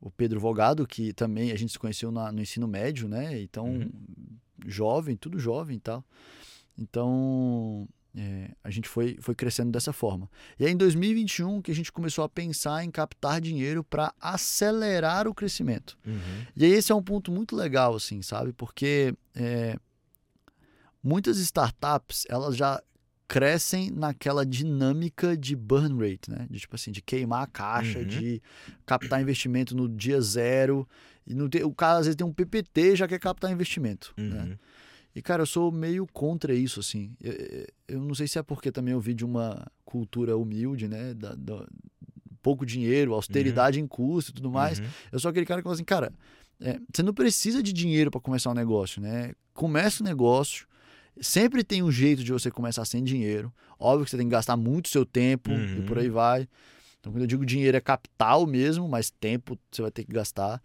[0.01, 3.41] o Pedro Vogado, que também a gente se conheceu na- no ensino médio, né?
[3.41, 3.91] Então, Uhum.
[4.67, 6.05] jovem, tudo jovem e tal.
[6.79, 10.29] Então, É, a gente foi, foi crescendo dessa forma.
[10.59, 15.29] E aí, em 2021, que a gente começou a pensar em captar dinheiro para acelerar
[15.29, 15.97] o crescimento.
[16.05, 16.45] Uhum.
[16.57, 18.53] E aí, esse é um ponto muito legal, assim, sabe?
[18.53, 19.77] Porque é,
[21.01, 22.83] muitas startups, elas já
[23.31, 26.49] crescem naquela dinâmica de burn rate, né?
[26.51, 28.05] De tipo assim, de queimar a caixa, Uhum.
[28.05, 28.43] de
[28.85, 30.87] captar investimento no dia zero.
[31.25, 34.43] E não ter, o cara às vezes tem um PPT já quer captar investimento, né?
[34.43, 34.57] Uhum.
[35.15, 37.13] E, cara, eu sou meio contra isso, assim.
[37.21, 41.15] Eu, eu- não sei se é porque também eu vi de uma cultura humilde, né?
[41.15, 41.69] Da, da-
[42.43, 44.81] pouco dinheiro, austeridade em custo e tudo mais.
[44.81, 44.87] Uhum.
[45.13, 46.13] Eu sou aquele cara que fala assim, cara,
[46.61, 49.33] é, você não precisa de dinheiro para começar um negócio, né?
[49.55, 50.67] Começa o negócio.
[51.21, 53.53] Sempre tem um jeito de você começar sem dinheiro.
[53.79, 55.87] Óbvio que você tem que gastar muito seu tempo e Uhum.
[55.87, 56.49] por aí vai.
[56.99, 60.63] Então, quando eu digo dinheiro é capital mesmo, mas tempo você vai ter que gastar.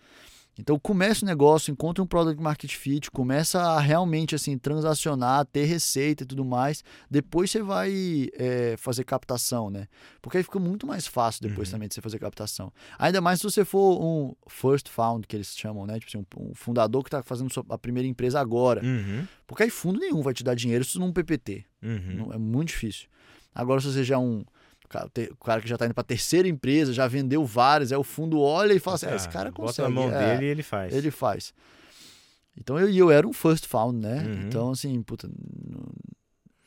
[0.58, 5.66] Então, começa o negócio, encontra um product market fit, começa a realmente assim transacionar, ter
[5.66, 6.84] receita e tudo mais.
[7.12, 9.88] Depois você vai é, fazer captação, né?
[10.22, 11.74] Porque aí fica muito mais fácil depois Uhum.
[11.74, 12.72] também de você fazer captação.
[12.98, 16.00] Ainda mais se você for um first found, que eles chamam, né?
[16.00, 18.82] Tipo assim, um, um fundador que está fazendo sua, a primeira empresa agora.
[18.84, 19.28] Uhum.
[19.46, 21.66] Porque aí fundo nenhum vai te dar dinheiro se não um PPT.
[21.84, 22.16] Uhum.
[22.18, 23.08] Não- é muito difícil.
[23.54, 24.44] Agora, se você já é um
[25.32, 28.40] o cara que já está indo para terceira empresa, já vendeu várias, aí o fundo
[28.40, 29.88] olha e fala assim: ah, esse Ah, cara Bota consegue.
[29.90, 30.94] na mão é, dele e ele faz.
[30.94, 31.54] Ele faz.
[32.58, 34.24] Então eu, eu era um first found, né?
[34.26, 34.48] Uhum.
[34.48, 35.30] Então, assim, puta.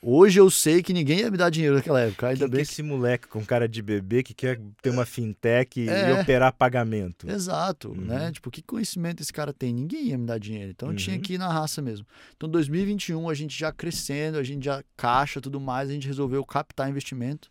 [0.00, 2.28] Hoje eu sei que ninguém ia me dar dinheiro naquela época.
[2.28, 2.70] Ainda que é bem que.
[2.70, 6.10] esse moleque com cara de bebê que quer ter uma fintech e- É.
[6.10, 7.28] e operar pagamento?
[7.28, 8.02] Exato, Uhum.
[8.02, 8.30] né?
[8.30, 9.72] Tipo, que conhecimento esse cara tem?
[9.74, 10.70] Ninguém ia me dar dinheiro.
[10.70, 11.22] Então eu tinha Uhum.
[11.22, 12.06] que ir na raça mesmo.
[12.36, 16.44] Então, 2021, a gente já crescendo, a gente já caixa tudo mais, a gente resolveu
[16.44, 17.50] captar investimento.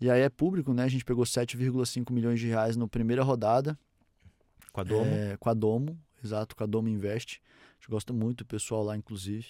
[0.00, 0.84] E aí é público, né?
[0.84, 3.78] A gente pegou 7,5 milhões de reais na primeira rodada
[4.72, 5.04] Com a Domo?
[5.10, 7.40] é, com a Domo, exato, com a Domo Invest.
[7.42, 9.48] A gente gosta muito do pessoal lá, inclusive.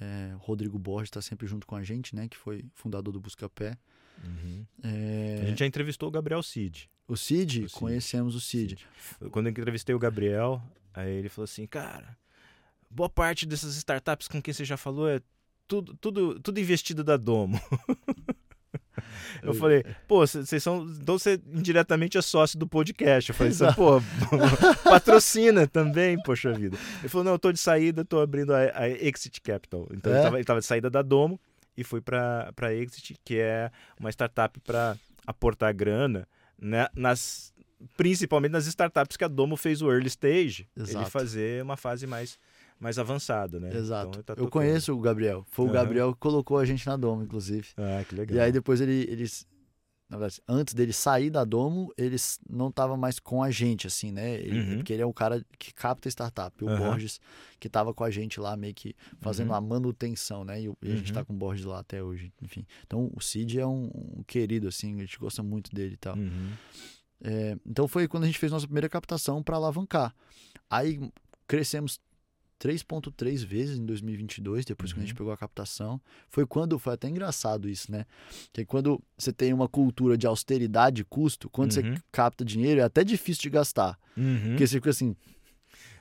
[0.00, 2.28] É, Rodrigo Borges está sempre junto com a gente, né?
[2.28, 3.76] Que foi fundador do Buscapé.
[4.24, 4.64] Uhum.
[4.82, 6.90] É, A gente já entrevistou o Gabriel Cid.
[7.06, 7.72] O Cid, O Cid.
[7.72, 8.84] conhecemos o Cid.
[9.30, 10.60] Quando eu entrevistei o Gabriel,
[10.92, 12.16] aí ele falou assim, cara,
[12.90, 15.20] boa parte dessas startups com quem você já falou é
[15.66, 17.60] tudo, tudo, tudo investido da Domo.
[19.42, 20.84] Eu falei, pô, vocês são.
[21.00, 23.30] Então você indiretamente é sócio do podcast.
[23.30, 24.00] Eu falei, assim, pô,
[24.84, 26.76] patrocina também, poxa vida.
[27.00, 29.86] Ele falou, não, eu tô de saída, tô abrindo a, a Exit Capital.
[29.92, 30.16] Então É?
[30.16, 31.40] ele, tava, ele tava de saída da Domo
[31.76, 34.96] e foi pra, pra Exit, que é uma startup para
[35.26, 36.26] aportar grana
[36.60, 37.52] né, nas,
[37.96, 41.10] principalmente nas startups que a Domo fez o early stage, ele Exato.
[41.10, 42.38] fazer uma fase mais,
[42.80, 43.74] mais avançada, né?
[43.74, 44.08] Exato.
[44.08, 45.44] Então, ele tá eu conheço o Gabriel.
[45.50, 45.74] Foi o Aham.
[45.74, 47.68] Gabriel que colocou a gente na Domo, inclusive.
[47.76, 48.36] Ah, que legal.
[48.36, 49.46] E aí depois ele, eles.
[50.10, 54.10] Na verdade, antes dele sair da Domo, eles não estavam mais com a gente, assim,
[54.10, 54.36] né?
[54.36, 54.76] Ele- Uhum.
[54.78, 56.64] Porque ele é o cara que capta startup.
[56.64, 56.78] O Aham.
[56.78, 57.20] Borges,
[57.60, 59.54] que tava com a gente lá, meio que fazendo Uhum.
[59.56, 60.62] a manutenção, né?
[60.62, 61.14] E, o- e a gente Uhum.
[61.14, 62.64] tá com o Borges lá até hoje, enfim.
[62.86, 66.16] Então o Cid é um, um querido, assim, a gente gosta muito dele e tal.
[66.16, 66.52] Uhum.
[67.20, 70.14] É, então foi quando a gente fez nossa primeira captação para alavancar.
[70.70, 70.98] Aí
[71.46, 72.00] crescemos
[72.58, 75.16] 3.3 vezes em 2022, depois que a gente Uhum.
[75.18, 76.00] pegou a captação.
[76.28, 78.04] Foi quando, foi até engraçado isso, né?
[78.52, 81.94] Que quando você tem uma cultura de austeridade e custo, quando Uhum.
[81.94, 83.98] você capta dinheiro, é até difícil de gastar.
[84.16, 84.50] Uhum.
[84.50, 85.14] Porque você fica assim,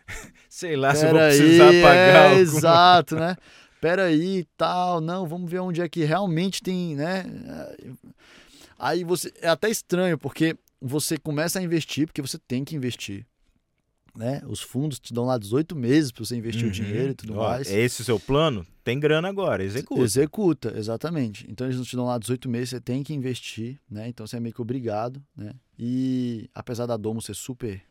[0.49, 2.31] Sei lá se eu vou pera aí, precisar pagar.
[2.31, 3.35] é, o- exato, né?
[3.79, 7.23] Pera aí, tal, não, vamos ver onde é que realmente tem, né?
[8.79, 13.25] Aí você é até estranho porque você começa a investir porque você tem que investir,
[14.17, 14.41] né?
[14.47, 16.69] Os fundos te dão lá 18 meses para você investir Uhum.
[16.69, 17.69] o dinheiro e tudo Ó, mais.
[17.71, 18.65] É esse o seu plano?
[18.83, 20.01] Tem grana agora, executa.
[20.01, 21.45] Executa, exatamente.
[21.49, 24.07] Então eles não te dão lá 18 meses, você tem que investir, né?
[24.09, 25.51] Então você é meio que obrigado, né?
[25.77, 27.81] E apesar da Domo ser super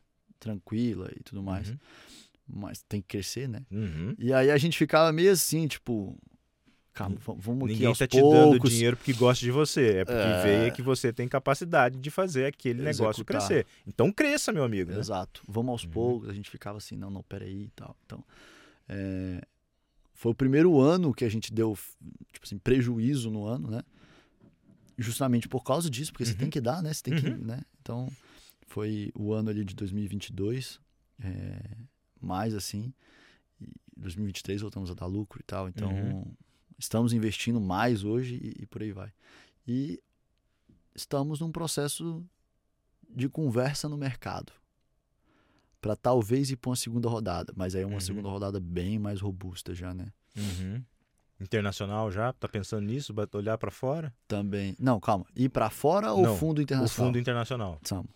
[0.40, 1.76] tranquila e tudo mais, Uhum.
[2.48, 3.60] mas tem que crescer, né?
[3.70, 4.14] Uhum.
[4.18, 6.16] E aí a gente ficava meio assim, tipo,
[6.96, 8.70] calma, vamos Ninguém aos tá te dando poucos.
[8.72, 9.98] dinheiro porque gosta de você.
[9.98, 10.42] É porque É.
[10.42, 13.46] veio que você tem capacidade de fazer aquele negócio Executar.
[13.46, 13.66] crescer.
[13.86, 14.90] Então cresça, meu amigo.
[14.92, 14.98] né?
[14.98, 15.42] Exato.
[15.46, 15.90] Vamos aos Uhum.
[15.90, 16.28] poucos.
[16.28, 17.94] A gente ficava assim, não, não, peraí e tal.
[18.06, 18.24] Então,
[18.88, 19.42] é,
[20.14, 21.76] foi o primeiro ano que a gente deu,
[22.32, 23.82] tipo assim, prejuízo no ano, né?
[24.98, 26.38] Justamente por causa disso, porque você Uhum.
[26.38, 26.92] tem que dar, né?
[26.92, 27.36] Você tem que, Uhum.
[27.36, 27.60] né?
[27.82, 28.10] Então,
[28.66, 30.80] foi o ano ali de 2022,
[31.22, 31.60] é,
[32.20, 32.92] mais assim.
[33.60, 35.68] E 2023 voltamos a dar lucro e tal.
[35.68, 36.24] Então, Uhum.
[36.78, 39.12] Estamos investindo mais hoje e, e por aí vai.
[39.66, 40.00] E
[40.94, 42.24] estamos num processo
[43.08, 44.52] de conversa no mercado
[45.80, 48.00] para talvez ir para uma segunda rodada, mas aí é uma Uhum.
[48.00, 50.12] segunda rodada bem mais robusta já, né?
[50.36, 50.82] Uhum.
[51.40, 52.32] Internacional já?
[52.32, 53.14] Tá pensando nisso?
[53.34, 54.12] Olhar para fora?
[54.26, 54.74] Também.
[54.78, 55.26] Não, calma.
[55.36, 57.06] Ir para fora ou Não, fundo O internacional?
[57.08, 57.80] fundo internacional.
[57.84, 58.08] Tamo.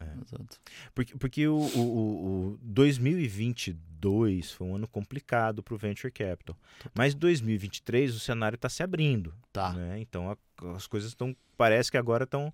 [0.00, 0.60] Exato.
[0.94, 6.56] Porque, porque o, o, o- o 2022 foi um ano complicado para o Venture Capital.
[6.94, 9.34] Mas 2023 o cenário está se abrindo.
[9.52, 9.72] Tá.
[9.72, 9.98] né?
[10.00, 10.36] Então a-
[10.76, 11.34] as coisas estão.
[11.56, 12.52] Parece que agora estão.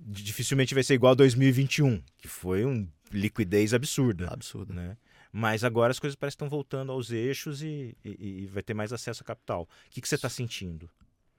[0.00, 4.28] Dificilmente vai ser igual a 2021, que foi uma liquidez absurda.
[4.28, 4.72] Absurdo.
[4.72, 4.96] Né?
[5.30, 8.74] Mas agora as coisas parecem que estão voltando aos eixos e, e- e vai ter
[8.74, 9.62] mais acesso a capital.
[9.62, 10.88] O que, que você está sentindo?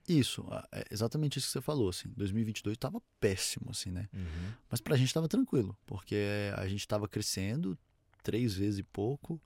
[0.08, 2.10] Isso, é exatamente isso que você falou, assim.
[2.18, 4.10] 2022 estava péssimo, assim, né?
[4.14, 4.51] Uhum.
[4.70, 6.18] Mas pra gente estava tranquilo, porque
[6.58, 7.78] a gente estava crescendo
[8.22, 9.41] três vezes e pouco.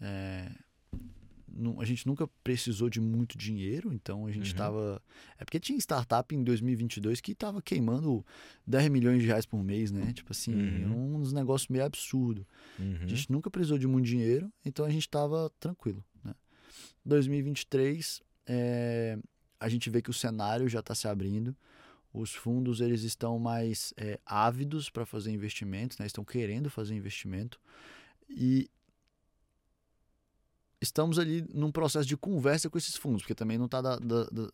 [0.00, 0.52] é,
[1.50, 4.52] nu- a gente nunca precisou de muito dinheiro, então a gente Uhum.
[4.52, 5.02] estava.
[5.38, 8.24] É porque tinha startup em 2022 que estava queimando
[8.66, 10.12] 10 milhões de reais por mês, né?
[10.12, 11.16] Tipo assim, Uhum.
[11.16, 12.46] uns negócios meio absurdo.
[12.78, 12.98] Uhum.
[13.02, 16.04] A gente nunca precisou de muito dinheiro, então a gente estava tranquilo.
[16.22, 16.32] Né?
[17.04, 19.18] 2023, é,
[19.60, 21.54] a gente vê que o cenário já está se abrindo.
[22.12, 26.06] Os fundos eles estão mais é, ávidos para fazer investimentos, né?
[26.06, 27.60] estão querendo fazer investimento.
[28.28, 28.70] E
[30.80, 34.24] estamos ali num processo de conversa com esses fundos, porque também não está da, da-
[34.24, 34.50] da-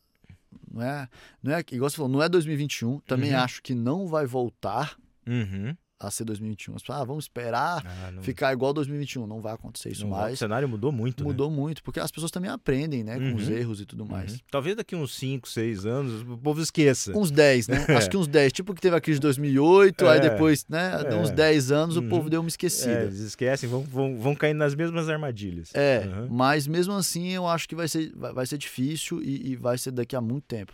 [0.70, 1.08] não é,
[1.42, 3.00] não é, igual você falou, não é 2021.
[3.00, 3.40] Também Uhum.
[3.40, 5.76] acho que não vai voltar Uhum.
[6.06, 6.76] A ser 2021.
[6.76, 9.26] As pessoas, ah, vamos esperar Ah, não- ficar igual 2021.
[9.26, 10.38] Não vai acontecer isso não- O mais.
[10.38, 11.22] cenário mudou muito.
[11.24, 11.28] né?
[11.28, 13.18] Mudou muito, porque as pessoas também aprendem, né?
[13.18, 13.54] Com os Uhum.
[13.54, 14.32] erros e tudo mais.
[14.32, 14.38] Uhum.
[14.50, 17.16] Talvez daqui uns 5, 6 anos o povo esqueça.
[17.16, 17.74] Uns 10, né?
[17.88, 17.96] É.
[17.96, 18.52] Acho que uns 10.
[18.52, 20.20] Tipo que teve a crise de 2008, aí É.
[20.30, 20.92] depois, né?
[21.08, 21.14] É.
[21.14, 22.06] Uns 10 anos Uhum.
[22.06, 23.02] o povo deu uma É, esquecida.
[23.02, 25.70] eles esquecem, vão, vão, vão cair nas mesmas armadilhas.
[25.74, 26.28] É, Uhum.
[26.30, 29.78] mas mesmo assim eu acho que vai ser, vai, vai ser difícil e, e vai
[29.78, 30.72] ser daqui a muito tempo.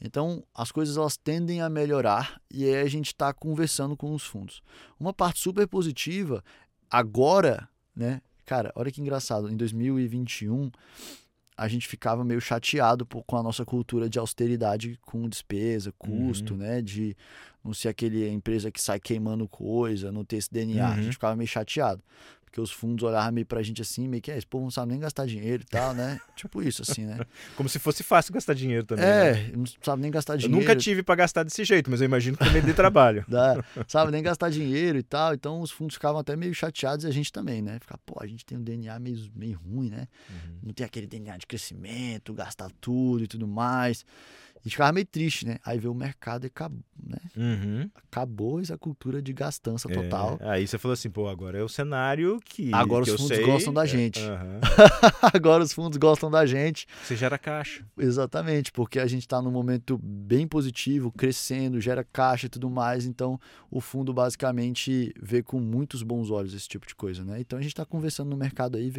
[0.00, 4.22] Então, as coisas elas tendem a melhorar e aí a gente está conversando com os
[4.24, 4.62] fundos.
[5.00, 6.44] Uma parte super positiva,
[6.90, 8.20] agora, né?
[8.44, 10.70] Cara, olha que engraçado, em 2021
[11.56, 16.52] a gente ficava meio chateado por- com a nossa cultura de austeridade com despesa, custo,
[16.54, 16.58] Uhum.
[16.58, 16.82] né?
[16.82, 17.16] De
[17.64, 20.84] não ser aquele empresa que sai queimando coisa, não ter esse DNA.
[20.86, 21.02] A Uhum.
[21.02, 22.02] gente ficava meio chateado.
[22.54, 24.92] Porque os fundos olhavam meio pra gente assim, meio que, é, esse povo não sabe
[24.92, 26.20] nem gastar dinheiro e tal, né?
[26.36, 27.18] tipo isso, assim, né?
[27.56, 29.04] Como se fosse fácil gastar dinheiro também.
[29.04, 29.30] né?
[29.30, 30.60] É, não sabe nem gastar Eu dinheiro.
[30.60, 33.24] nunca tive pra gastar desse jeito, mas eu imagino que também dê trabalho.
[33.26, 35.34] dá, sabe, nem gastar dinheiro e tal.
[35.34, 37.76] Então os fundos ficavam até meio chateados e a gente também, né?
[37.80, 40.06] Ficar, pô, a gente tem um DNA meio, meio ruim, né?
[40.30, 40.58] Uhum.
[40.66, 44.06] Não tem aquele DNA de crescimento, gastar tudo e tudo mais.
[44.64, 45.58] E ficava meio triste, né?
[45.64, 47.18] Aí veio o mercado e acabou, né?
[47.36, 47.90] Uhum.
[47.94, 50.38] Acabou essa cultura de gastança total.
[50.40, 52.72] É, aí você falou assim, pô, agora é o cenário que.
[52.72, 53.44] Agora que os fundos sei.
[53.44, 54.20] gostam da É, gente.
[54.20, 54.60] aham.
[55.34, 56.86] Agora os fundos gostam da gente.
[57.02, 57.84] Você gera caixa.
[57.98, 63.04] Exatamente, porque a gente está num momento bem positivo, crescendo, gera caixa e tudo mais,
[63.04, 63.38] então
[63.70, 67.38] o fundo basicamente vê com muitos bons olhos esse tipo de coisa, né?
[67.40, 68.90] Então a gente está conversando no mercado aí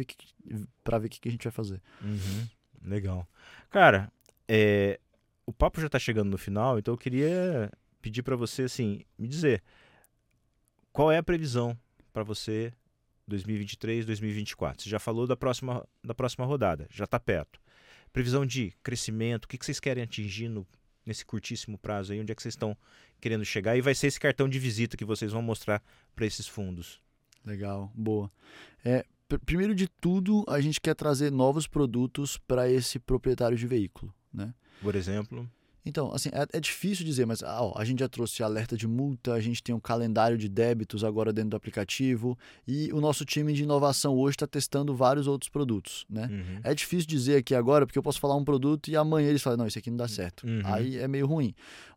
[0.84, 1.80] para ver o que, que a gente vai fazer.
[2.02, 2.46] Uhum.
[2.84, 3.26] Legal.
[3.70, 4.12] Cara,
[4.48, 5.00] é,
[5.46, 7.70] o papo já tá chegando no final, então eu queria
[8.02, 9.62] pedir para você, assim, me dizer
[10.92, 11.78] qual é a previsão
[12.12, 12.72] para você
[13.26, 14.82] 2023, 2024.
[14.82, 17.60] Você já falou da próxima, da próxima rodada, já está perto.
[18.12, 20.66] Previsão de crescimento, o que, que vocês querem atingir no,
[21.04, 22.20] nesse curtíssimo prazo aí?
[22.20, 22.76] Onde é que vocês estão
[23.20, 23.76] querendo chegar?
[23.76, 25.82] E vai ser esse cartão de visita que vocês vão mostrar
[26.14, 27.00] para esses fundos.
[27.44, 28.30] Legal, boa.
[28.84, 33.66] É, pr- primeiro de tudo, a gente quer trazer novos produtos para esse proprietário de
[33.66, 34.54] veículo, né?
[34.82, 35.48] Por exemplo,
[35.86, 38.88] Então, assim, é, é difícil dizer, mas ah, ó, a gente já trouxe alerta de
[38.88, 43.24] multa, a gente tem um calendário de débitos agora dentro do aplicativo e o nosso
[43.24, 46.28] time de inovação hoje está testando vários outros produtos, né?
[46.28, 49.40] uhum, É difícil dizer aqui agora, porque eu posso falar um produto e amanhã eles
[49.40, 50.44] falam, não, isso aqui não dá certo.
[50.44, 50.60] Uhum.
[50.64, 51.54] Aí é meio ruim.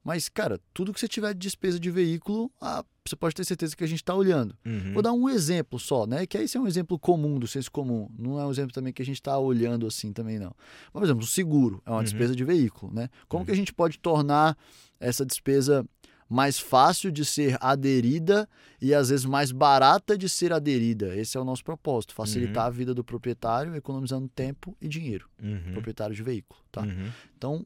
[0.09, 3.75] Mas, cara, tudo que você tiver de despesa de veículo, ah, você pode ter certeza
[3.75, 4.57] que a gente está olhando.
[4.65, 6.25] uhum, Vou dar um exemplo só, né?
[6.25, 8.09] Que esse é um exemplo comum do senso comum.
[8.17, 10.51] Não é um exemplo também que a gente está olhando assim também, não.
[10.91, 12.03] Mas, por exemplo, o seguro é uma Uhum.
[12.03, 13.07] despesa de veículo, né?
[13.27, 13.45] Como Uhum.
[13.45, 14.57] que a gente pode tornar
[14.99, 15.85] essa despesa
[16.27, 18.49] mais fácil de ser aderida
[18.81, 21.15] e às vezes mais barata de ser aderida?
[21.15, 25.71] Esse é o nosso propósito, facilitar a vida do proprietário, economizando tempo e dinheiro, uhum,
[25.73, 26.81] proprietário de veículo, tá?
[26.81, 27.09] uhum.
[27.37, 27.63] Então,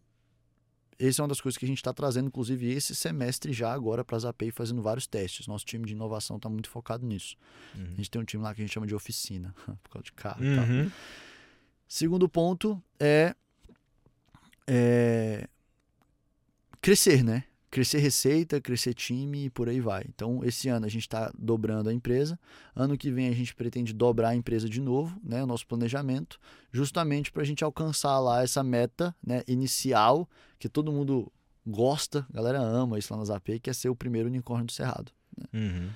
[1.00, 4.04] essa é uma das coisas que a gente está trazendo, inclusive, esse semestre já agora
[4.04, 5.48] para a Zapay, fazendo vários testes.
[5.48, 7.36] Nosso time de inovação está muito focado nisso.
[7.76, 7.86] Uhum.
[7.94, 10.12] A gente tem um time lá que a gente chama de oficina, por causa de
[10.14, 10.66] carro e tal.
[10.66, 10.92] Uhum.
[11.88, 13.36] Segundo ponto é,
[14.68, 15.48] é
[16.82, 17.44] crescer, né?
[17.74, 20.06] Crescer receita, crescer time e por aí vai.
[20.08, 22.40] Então, esse ano a gente está dobrando a empresa.
[22.76, 25.42] Ano que vem a gente pretende dobrar a empresa de novo, né?
[25.42, 26.40] O nosso planejamento,
[26.72, 31.34] justamente para a gente alcançar lá essa meta né, inicial, que todo mundo
[31.66, 34.72] gosta, a galera ama isso lá na Zapay, que é ser o primeiro unicórnio do
[34.72, 35.12] Cerrado.
[35.52, 35.90] Uhum.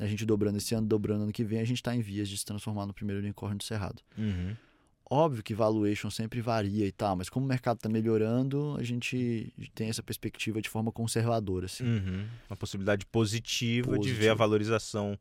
[0.00, 2.36] A gente dobrando esse ano, dobrando ano que vem, a gente está em vias de
[2.36, 4.02] se transformar no primeiro unicórnio do Cerrado.
[4.18, 4.56] Uhum.
[5.08, 9.52] Óbvio que valuation sempre varia e tal, mas como o mercado está melhorando, a gente
[9.74, 11.66] tem essa perspectiva de forma conservadora.
[11.66, 11.84] Assim.
[11.84, 12.26] Uhum.
[12.50, 15.18] Uma possibilidade positiva, de ver a valorização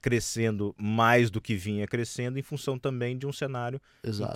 [0.00, 3.80] crescendo mais do que vinha crescendo, em função também de um cenário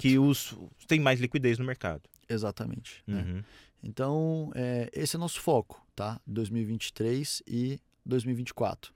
[0.01, 2.03] que os tem mais liquidez no mercado.
[2.28, 3.03] Exatamente.
[3.07, 3.22] né?
[3.22, 3.43] Uhum.
[3.82, 6.20] Então, é, esse é o nosso foco, tá?
[6.26, 8.93] 2023 e 2024.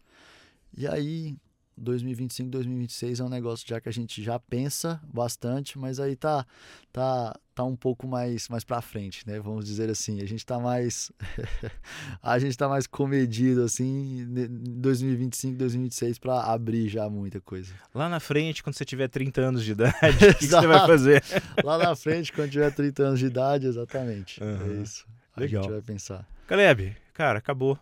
[0.76, 1.36] E aí,
[1.77, 6.47] 2025, 2026 é um negócio já que a gente já pensa bastante, mas aí tá
[6.93, 9.39] tá tá um pouco mais mais para frente, né?
[9.41, 11.12] Vamos dizer assim, a gente tá mais
[12.22, 17.74] a gente tá mais comedido assim em 2025, 2026 para abrir já muita coisa.
[17.95, 19.97] Lá na frente, quando você tiver 30 anos de idade,
[20.31, 21.22] o que, que você vai fazer?
[21.62, 24.43] Lá na frente, quando tiver 30 anos de idade, exatamente.
[24.43, 24.79] Aham.
[24.79, 25.07] É isso.
[25.35, 25.62] A Legal.
[25.62, 26.27] gente vai pensar.
[26.47, 27.79] Caleb, cara, acabou.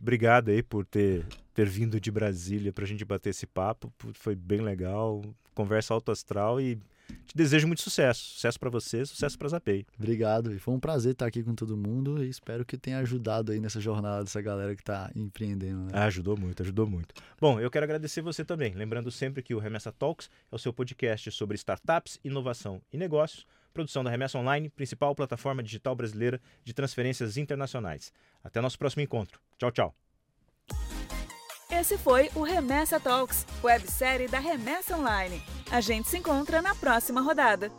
[0.00, 1.24] Obrigado aí por ter,
[1.54, 3.92] ter vindo de Brasília pra gente bater esse papo.
[4.14, 5.22] Foi bem legal.
[5.54, 6.78] Conversa alto astral e
[7.26, 8.20] te desejo muito sucesso.
[8.34, 9.86] Sucesso pra você, sucesso pra Zapei.
[9.98, 10.52] Obrigado.
[10.52, 13.60] E foi um prazer estar aqui com todo mundo e espero que tenha ajudado aí
[13.60, 15.84] nessa jornada dessa galera que está empreendendo.
[15.84, 15.90] Né?
[15.92, 17.14] Ah, ajudou muito, ajudou muito.
[17.40, 18.72] Bom, eu quero agradecer você também.
[18.74, 23.46] Lembrando sempre que o Remessa Talks é o seu podcast sobre startups, inovação e negócios.
[23.72, 28.12] Produção da Remessa Online, principal plataforma digital brasileira de transferências internacionais.
[28.44, 29.40] Até nosso próximo encontro.
[29.58, 30.01] Tchau, tchau.
[31.72, 35.42] Esse foi o Remessa Talks, websérie da Remessa Online.
[35.70, 37.72] A gente se encontra na próxima rodada.